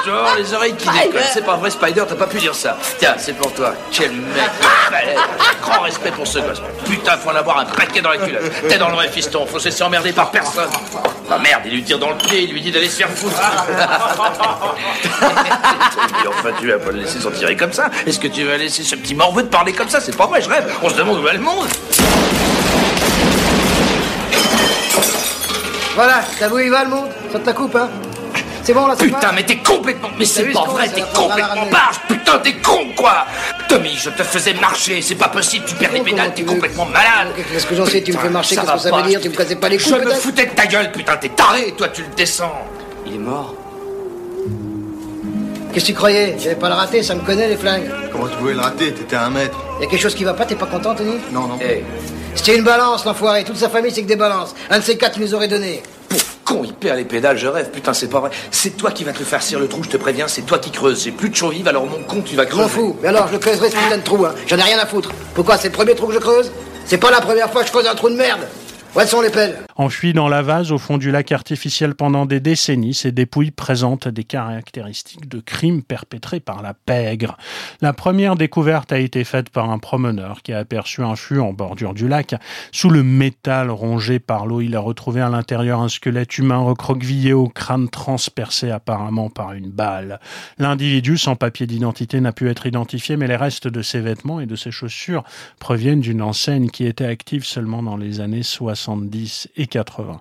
Genre, 0.04 0.34
les 0.36 0.52
oreilles 0.54 0.74
qui 0.74 0.88
décollent. 0.88 1.22
C'est 1.32 1.44
pas 1.44 1.54
vrai, 1.56 1.70
Spider, 1.70 2.02
t'as 2.08 2.14
pas 2.16 2.26
pu 2.26 2.38
dire 2.38 2.54
ça. 2.54 2.76
Tiens, 2.98 3.14
c'est 3.18 3.34
pour 3.34 3.52
toi. 3.52 3.74
Quel 3.92 4.10
mec 4.12 4.50
balèze. 4.90 5.18
Grand 5.62 5.82
respect 5.82 6.10
pour 6.10 6.26
ce 6.26 6.38
gosse. 6.40 6.60
Putain, 6.86 7.16
faut 7.18 7.30
en 7.30 7.36
avoir 7.36 7.58
un 7.58 7.66
paquet 7.66 8.00
dans 8.00 8.10
la 8.10 8.16
culotte. 8.18 8.50
T'es 8.68 8.78
dans 8.78 8.88
le 8.88 8.94
vrai 8.94 9.08
fiston, 9.08 9.46
faut 9.46 9.58
se 9.58 9.66
laisser 9.66 9.82
emmerder 9.84 10.12
par 10.12 10.30
personne. 10.30 10.70
Ah 11.30 11.38
merde, 11.38 11.62
il 11.66 11.72
lui 11.72 11.84
tire 11.84 11.98
dans 11.98 12.10
le 12.10 12.16
pied, 12.16 12.44
il 12.44 12.52
lui 12.52 12.62
dit 12.62 12.72
d'aller 12.72 12.88
se 12.88 12.96
faire 12.96 13.10
foutre. 13.10 13.36
Et 16.24 16.28
enfin, 16.28 16.50
tu 16.58 16.70
vas 16.70 16.78
pas 16.78 16.90
le 16.90 17.00
laisser 17.00 17.20
s'en 17.20 17.30
tirer 17.30 17.54
comme 17.54 17.72
ça. 17.72 17.90
Est-ce 18.06 18.18
que 18.18 18.28
tu 18.28 18.44
vas 18.44 18.56
laisser 18.56 18.82
ce 18.82 18.96
petit 18.96 19.14
morveux 19.14 19.42
de 19.42 19.48
parler 19.48 19.72
comme 19.72 19.88
ça? 19.88 20.00
C'est 20.00 20.16
pas 20.16 20.26
vrai, 20.26 20.40
je 20.40 20.48
rêve. 20.48 20.64
On 20.82 20.88
se 20.88 20.94
demande 20.94 21.18
où 21.18 21.22
va 21.22 21.34
le 21.34 21.40
monde. 21.40 21.66
Voilà, 25.98 26.20
t'as 26.38 26.48
vu, 26.48 26.62
il 26.62 26.70
va 26.70 26.84
le 26.84 26.90
monde 26.90 27.08
Ça 27.32 27.40
te 27.40 27.46
la 27.46 27.52
coupe, 27.52 27.74
hein 27.74 27.88
C'est 28.62 28.72
bon, 28.72 28.86
là, 28.86 28.94
c'est 28.96 29.06
Putain, 29.06 29.32
mais 29.34 29.42
t'es 29.42 29.56
complètement. 29.56 30.10
Mais 30.16 30.26
c'est 30.26 30.44
pas 30.52 30.62
vrai, 30.62 30.88
t'es 30.88 31.02
complètement 31.12 31.66
barge. 31.72 31.96
Putain, 32.06 32.38
t'es 32.38 32.52
con, 32.52 32.86
quoi. 32.96 33.26
Tommy, 33.68 33.96
je 33.96 34.10
te 34.10 34.22
faisais 34.22 34.54
marcher. 34.54 35.02
C'est 35.02 35.16
pas 35.16 35.26
possible, 35.26 35.64
tu 35.66 35.74
perds 35.74 35.90
les 35.94 36.02
pédales, 36.02 36.32
t'es 36.34 36.44
complètement 36.44 36.86
malade. 36.86 37.34
Qu'est-ce 37.52 37.66
que 37.66 37.74
j'en 37.74 37.84
sais 37.84 38.00
Tu 38.00 38.12
me 38.12 38.18
fais 38.18 38.28
marcher, 38.28 38.54
qu'est-ce 38.54 38.72
que 38.74 38.78
ça 38.78 38.96
veut 38.96 39.08
dire 39.08 39.20
Tu 39.20 39.28
me 39.28 39.34
cassais 39.34 39.56
pas 39.56 39.68
les 39.68 39.76
couilles, 39.76 39.92
Je 40.00 40.08
me 40.08 40.14
foutais 40.14 40.46
de 40.46 40.54
ta 40.54 40.66
gueule, 40.66 40.92
putain, 40.92 41.16
t'es 41.16 41.30
taré, 41.30 41.74
toi, 41.76 41.88
tu 41.88 42.02
le 42.02 42.14
descends. 42.16 42.54
Il 43.04 43.16
est 43.16 43.18
mort 43.18 43.56
Qu'est-ce 45.72 45.84
que 45.84 45.90
tu 45.90 45.94
croyais? 45.94 46.36
J'allais 46.38 46.54
pas 46.54 46.68
le 46.68 46.76
rater, 46.76 47.02
ça 47.02 47.16
me 47.16 47.22
connaît, 47.22 47.48
les 47.48 47.56
flingues. 47.56 47.90
Comment 48.12 48.28
tu 48.28 48.36
pouvais 48.36 48.54
le 48.54 48.60
rater? 48.60 48.92
T'étais 48.94 49.16
à 49.16 49.24
un 49.24 49.30
mètre. 49.30 49.58
Y 49.80 49.84
a 49.84 49.86
quelque 49.88 50.00
chose 50.00 50.14
qui 50.14 50.22
va 50.22 50.34
pas, 50.34 50.44
t'es 50.46 50.54
pas 50.54 50.66
content, 50.66 50.94
Tony? 50.94 51.16
Non, 51.32 51.48
non. 51.48 51.58
C'était 52.38 52.56
une 52.56 52.62
balance, 52.64 53.04
l'enfoiré. 53.04 53.42
Toute 53.42 53.56
sa 53.56 53.68
famille, 53.68 53.90
c'est 53.92 54.02
que 54.02 54.06
des 54.06 54.14
balances. 54.16 54.54
Un 54.70 54.78
de 54.78 54.84
ces 54.84 54.96
quatre, 54.96 55.16
il 55.18 55.22
nous 55.24 55.34
aurait 55.34 55.48
donné. 55.48 55.82
Con, 56.44 56.62
il 56.64 56.72
perd 56.72 56.96
les 56.96 57.04
pédales, 57.04 57.36
je 57.36 57.48
rêve. 57.48 57.68
Putain, 57.70 57.92
c'est 57.92 58.06
pas 58.06 58.20
vrai. 58.20 58.30
C'est 58.52 58.76
toi 58.76 58.92
qui 58.92 59.02
vas 59.02 59.12
te 59.12 59.24
farcir 59.24 59.58
le 59.58 59.66
trou, 59.68 59.82
je 59.82 59.88
te 59.90 59.96
préviens, 59.96 60.28
c'est 60.28 60.42
toi 60.42 60.58
qui 60.60 60.70
creuses. 60.70 61.02
J'ai 61.02 61.10
plus 61.10 61.30
de 61.30 61.36
survivre, 61.36 61.68
alors 61.68 61.84
mon 61.86 61.98
con, 62.04 62.22
tu 62.24 62.36
vas 62.36 62.44
Je 62.44 62.48
creuser. 62.50 62.62
m'en 62.62 62.68
fous. 62.68 62.96
Mais 63.02 63.08
alors, 63.08 63.26
je 63.26 63.32
le 63.32 63.38
creuserai 63.40 63.70
ce 63.70 63.76
putain 63.76 63.98
de 63.98 64.02
trou, 64.02 64.24
hein. 64.24 64.34
J'en 64.46 64.56
ai 64.56 64.62
rien 64.62 64.78
à 64.78 64.86
foutre. 64.86 65.10
Pourquoi 65.34 65.58
C'est 65.58 65.68
le 65.68 65.74
premier 65.74 65.94
trou 65.96 66.06
que 66.06 66.14
je 66.14 66.18
creuse? 66.20 66.52
C'est 66.86 66.96
pas 66.98 67.10
la 67.10 67.20
première 67.20 67.50
fois 67.50 67.62
que 67.62 67.66
je 67.66 67.72
creuse 67.72 67.86
un 67.88 67.94
trou 67.96 68.08
de 68.08 68.14
merde. 68.14 68.46
Où 68.96 69.00
sont 69.02 69.20
les 69.20 69.30
pelles? 69.30 69.56
Enfouies 69.76 70.12
dans 70.12 70.28
la 70.28 70.42
vase 70.42 70.72
au 70.72 70.78
fond 70.78 70.98
du 70.98 71.10
lac 71.10 71.30
artificiel 71.30 71.94
pendant 71.94 72.26
des 72.26 72.40
décennies, 72.40 72.94
ces 72.94 73.12
dépouilles 73.12 73.52
présentent 73.52 74.08
des 74.08 74.24
caractéristiques 74.24 75.28
de 75.28 75.40
crimes 75.40 75.82
perpétrés 75.82 76.40
par 76.40 76.62
la 76.62 76.74
pègre. 76.74 77.36
La 77.80 77.92
première 77.92 78.34
découverte 78.34 78.92
a 78.92 78.98
été 78.98 79.22
faite 79.24 79.50
par 79.50 79.70
un 79.70 79.78
promeneur 79.78 80.42
qui 80.42 80.52
a 80.52 80.58
aperçu 80.58 81.02
un 81.02 81.14
fût 81.16 81.38
en 81.38 81.52
bordure 81.52 81.94
du 81.94 82.08
lac. 82.08 82.34
Sous 82.72 82.90
le 82.90 83.02
métal 83.02 83.70
rongé 83.70 84.18
par 84.18 84.46
l'eau, 84.46 84.60
il 84.62 84.74
a 84.74 84.80
retrouvé 84.80 85.20
à 85.20 85.28
l'intérieur 85.28 85.80
un 85.80 85.88
squelette 85.88 86.36
humain 86.38 86.58
recroquevillé 86.58 87.32
au 87.32 87.48
crâne 87.48 87.88
transpercé 87.88 88.70
apparemment 88.70 89.30
par 89.30 89.52
une 89.52 89.70
balle. 89.70 90.18
L'individu 90.58 91.18
sans 91.18 91.36
papier 91.36 91.66
d'identité 91.66 92.20
n'a 92.20 92.32
pu 92.32 92.48
être 92.48 92.66
identifié, 92.66 93.16
mais 93.16 93.28
les 93.28 93.36
restes 93.36 93.68
de 93.68 93.82
ses 93.82 94.00
vêtements 94.00 94.40
et 94.40 94.46
de 94.46 94.56
ses 94.56 94.72
chaussures 94.72 95.22
proviennent 95.60 96.00
d'une 96.00 96.22
enseigne 96.22 96.68
qui 96.68 96.84
était 96.84 97.06
active 97.06 97.44
seulement 97.44 97.82
dans 97.82 97.96
les 97.96 98.20
années 98.20 98.42
70 98.78 99.48
et 99.56 99.66
80. 99.66 100.20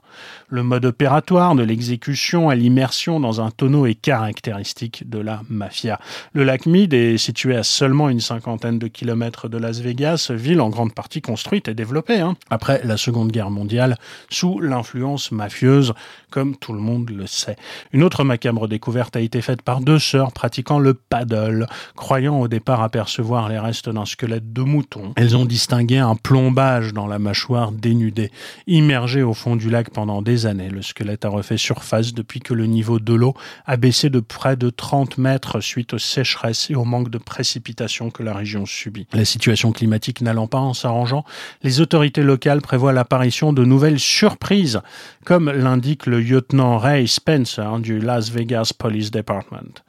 Le 0.50 0.64
mode 0.64 0.86
opératoire 0.86 1.56
de 1.56 1.64
l'exécution 1.64 2.50
à 2.50 2.56
l'immersion 2.56 3.20
dans 3.20 3.42
un 3.42 3.52
tonneau 3.52 3.86
est 3.86 3.96
caractéristique 3.96 5.10
de 5.10 5.20
la 5.20 5.42
mafia. 5.50 6.00
Le 6.34 6.44
lac 6.44 6.66
Mead 6.66 6.94
est 6.94 7.18
situé 7.18 7.56
à 7.56 7.64
seulement 7.64 8.10
une 8.10 8.20
cinquantaine 8.20 8.80
de 8.80 8.88
kilomètres 8.88 9.48
de 9.48 9.58
Las 9.58 9.80
Vegas, 9.80 10.32
ville 10.32 10.62
en 10.62 10.70
grande 10.70 10.94
partie 10.94 11.22
construite 11.22 11.68
et 11.68 11.74
développée 11.74 12.20
hein, 12.20 12.36
après 12.50 12.82
la 12.84 12.98
Seconde 12.98 13.32
Guerre 13.32 13.52
mondiale, 13.52 13.98
sous 14.30 14.60
l'influence 14.60 15.32
mafieuse, 15.32 15.94
comme 16.30 16.56
tout 16.56 16.74
le 16.74 16.80
monde 16.80 17.10
le 17.10 17.28
sait. 17.28 17.56
Une 17.94 18.04
autre 18.04 18.24
macabre 18.24 18.68
découverte 18.68 19.16
a 19.16 19.22
été 19.22 19.42
faite 19.42 19.62
par 19.62 19.82
deux 19.82 20.00
sœurs 20.00 20.32
pratiquant 20.32 20.80
le 20.80 20.94
paddle, 20.94 21.68
croyant 21.96 22.40
au 22.40 22.48
départ 22.48 22.82
apercevoir 22.82 23.50
les 23.50 23.60
restes 23.60 23.90
d'un 23.90 24.06
squelette 24.06 24.52
de 24.54 24.62
mouton. 24.62 25.14
Elles 25.16 25.38
ont 25.38 25.46
distingué 25.46 25.98
un 25.98 26.16
plombage 26.16 26.94
dans 26.94 27.08
la 27.08 27.20
mâchoire 27.20 27.72
dénudée. 27.72 28.32
Immergé 28.68 29.24
au 29.24 29.34
fond 29.34 29.56
du 29.56 29.70
lac 29.70 29.90
pendant 29.90 30.22
des 30.22 30.46
années, 30.46 30.70
le 30.70 30.82
squelette 30.82 31.26
a 31.26 31.30
refait 31.30 31.58
surface 31.58 32.14
depuis 32.14 32.40
que 32.40 32.54
le 32.54 32.66
niveau 32.66 33.00
de 33.00 33.14
l'eau 33.14 33.34
a 33.66 33.78
baissé 33.78 34.10
de 34.10 34.20
près 34.20 34.56
de 34.56 34.70
30 34.70 35.18
mètres 35.18 35.62
suite 35.62 35.94
aux 35.94 36.00
sécheresses 36.00 36.70
et 36.70 36.76
au 36.76 36.84
manque 36.84 37.10
de 37.10 37.18
précipitations 37.18 38.10
que 38.10 38.24
la 38.24 38.34
région 38.34 38.66
subit. 38.66 39.08
La 39.14 39.26
situation 39.26 39.72
climatique 39.72 40.22
n'allant 40.22 40.48
pas 40.48 40.60
en 40.60 40.74
s'arrangeant, 40.74 41.24
les 41.64 41.82
autorités 41.82 42.24
locales 42.24 42.62
prévoient 42.62 42.94
l'apparition 42.94 43.54
de 43.54 43.64
nouvelles 43.64 44.00
surprises, 44.00 44.82
comme 45.26 45.52
l'indique 45.52 46.06
le 46.06 46.20
lieutenant 46.20 46.78
Ray 46.78 47.08
Spencer 47.08 47.80
du 47.80 48.00
Las 48.00 48.30
Vegas 48.30 48.72
Police 48.78 49.12
Department. 49.12 49.84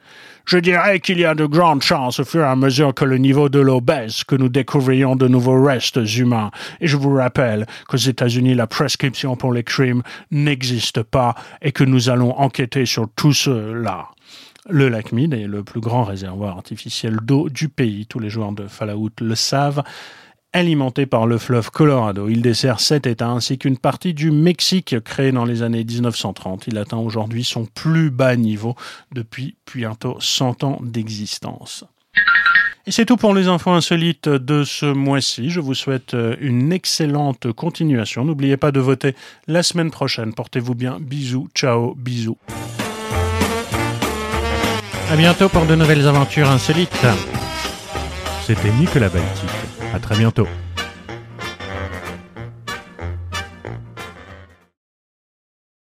Je 0.49 0.57
dirais 0.57 0.99
qu'il 0.99 1.19
y 1.19 1.25
a 1.25 1.35
de 1.35 1.45
grandes 1.45 1.83
chances 1.83 2.19
au 2.19 2.25
fur 2.25 2.41
et 2.41 2.47
à 2.47 2.55
mesure 2.55 2.95
que 2.95 3.05
le 3.05 3.19
niveau 3.19 3.49
de 3.49 3.59
l'eau 3.59 3.81
baisse 3.81 4.23
que 4.23 4.33
nous 4.33 4.49
découvrions 4.49 5.15
de 5.15 5.27
nouveaux 5.27 5.63
restes 5.63 5.99
humains. 6.17 6.49
Et 6.81 6.87
je 6.87 6.97
vous 6.97 7.13
rappelle 7.13 7.67
qu'aux 7.87 7.97
États-Unis, 7.97 8.55
la 8.55 8.65
prescription 8.65 9.35
pour 9.35 9.53
les 9.53 9.63
crimes 9.63 10.01
n'existe 10.31 11.03
pas 11.03 11.35
et 11.61 11.71
que 11.71 11.83
nous 11.83 12.09
allons 12.09 12.35
enquêter 12.35 12.87
sur 12.87 13.07
tout 13.15 13.31
cela. 13.31 14.07
Le 14.67 14.89
lac 14.89 15.11
Mead 15.11 15.35
est 15.35 15.45
le 15.45 15.63
plus 15.63 15.81
grand 15.81 16.03
réservoir 16.03 16.57
artificiel 16.57 17.17
d'eau 17.21 17.47
du 17.49 17.69
pays. 17.69 18.07
Tous 18.07 18.17
les 18.17 18.31
joueurs 18.31 18.53
de 18.53 18.65
Fallout 18.65 19.11
le 19.21 19.35
savent 19.35 19.83
alimenté 20.53 21.05
par 21.05 21.27
le 21.27 21.37
fleuve 21.37 21.71
Colorado. 21.71 22.27
Il 22.29 22.41
dessert 22.41 22.79
sept 22.79 23.07
États 23.07 23.29
ainsi 23.29 23.57
qu'une 23.57 23.77
partie 23.77 24.13
du 24.13 24.31
Mexique 24.31 24.99
créé 25.03 25.31
dans 25.31 25.45
les 25.45 25.61
années 25.61 25.83
1930. 25.83 26.67
Il 26.67 26.77
atteint 26.77 26.97
aujourd'hui 26.97 27.43
son 27.43 27.65
plus 27.65 28.09
bas 28.09 28.35
niveau 28.35 28.75
depuis 29.11 29.55
bientôt 29.73 30.17
100 30.19 30.63
ans 30.63 30.79
d'existence. 30.81 31.85
Et 32.87 32.91
c'est 32.91 33.05
tout 33.05 33.17
pour 33.17 33.35
les 33.35 33.47
infos 33.47 33.69
insolites 33.69 34.29
de 34.29 34.63
ce 34.63 34.87
mois-ci. 34.87 35.51
Je 35.51 35.59
vous 35.59 35.75
souhaite 35.75 36.15
une 36.39 36.71
excellente 36.71 37.51
continuation. 37.51 38.25
N'oubliez 38.25 38.57
pas 38.57 38.71
de 38.71 38.79
voter 38.79 39.15
la 39.47 39.61
semaine 39.61 39.91
prochaine. 39.91 40.33
Portez-vous 40.33 40.73
bien. 40.73 40.97
Bisous. 40.99 41.49
Ciao. 41.53 41.93
Bisous. 41.95 42.37
À 45.11 45.15
bientôt 45.15 45.49
pour 45.49 45.65
de 45.65 45.75
nouvelles 45.75 46.07
aventures 46.07 46.49
insolites. 46.49 47.05
C'était 48.41 48.71
Nicolas 48.71 49.09
Baltique. 49.09 49.78
À 49.93 49.99
très 49.99 50.15
bientôt. 50.15 50.47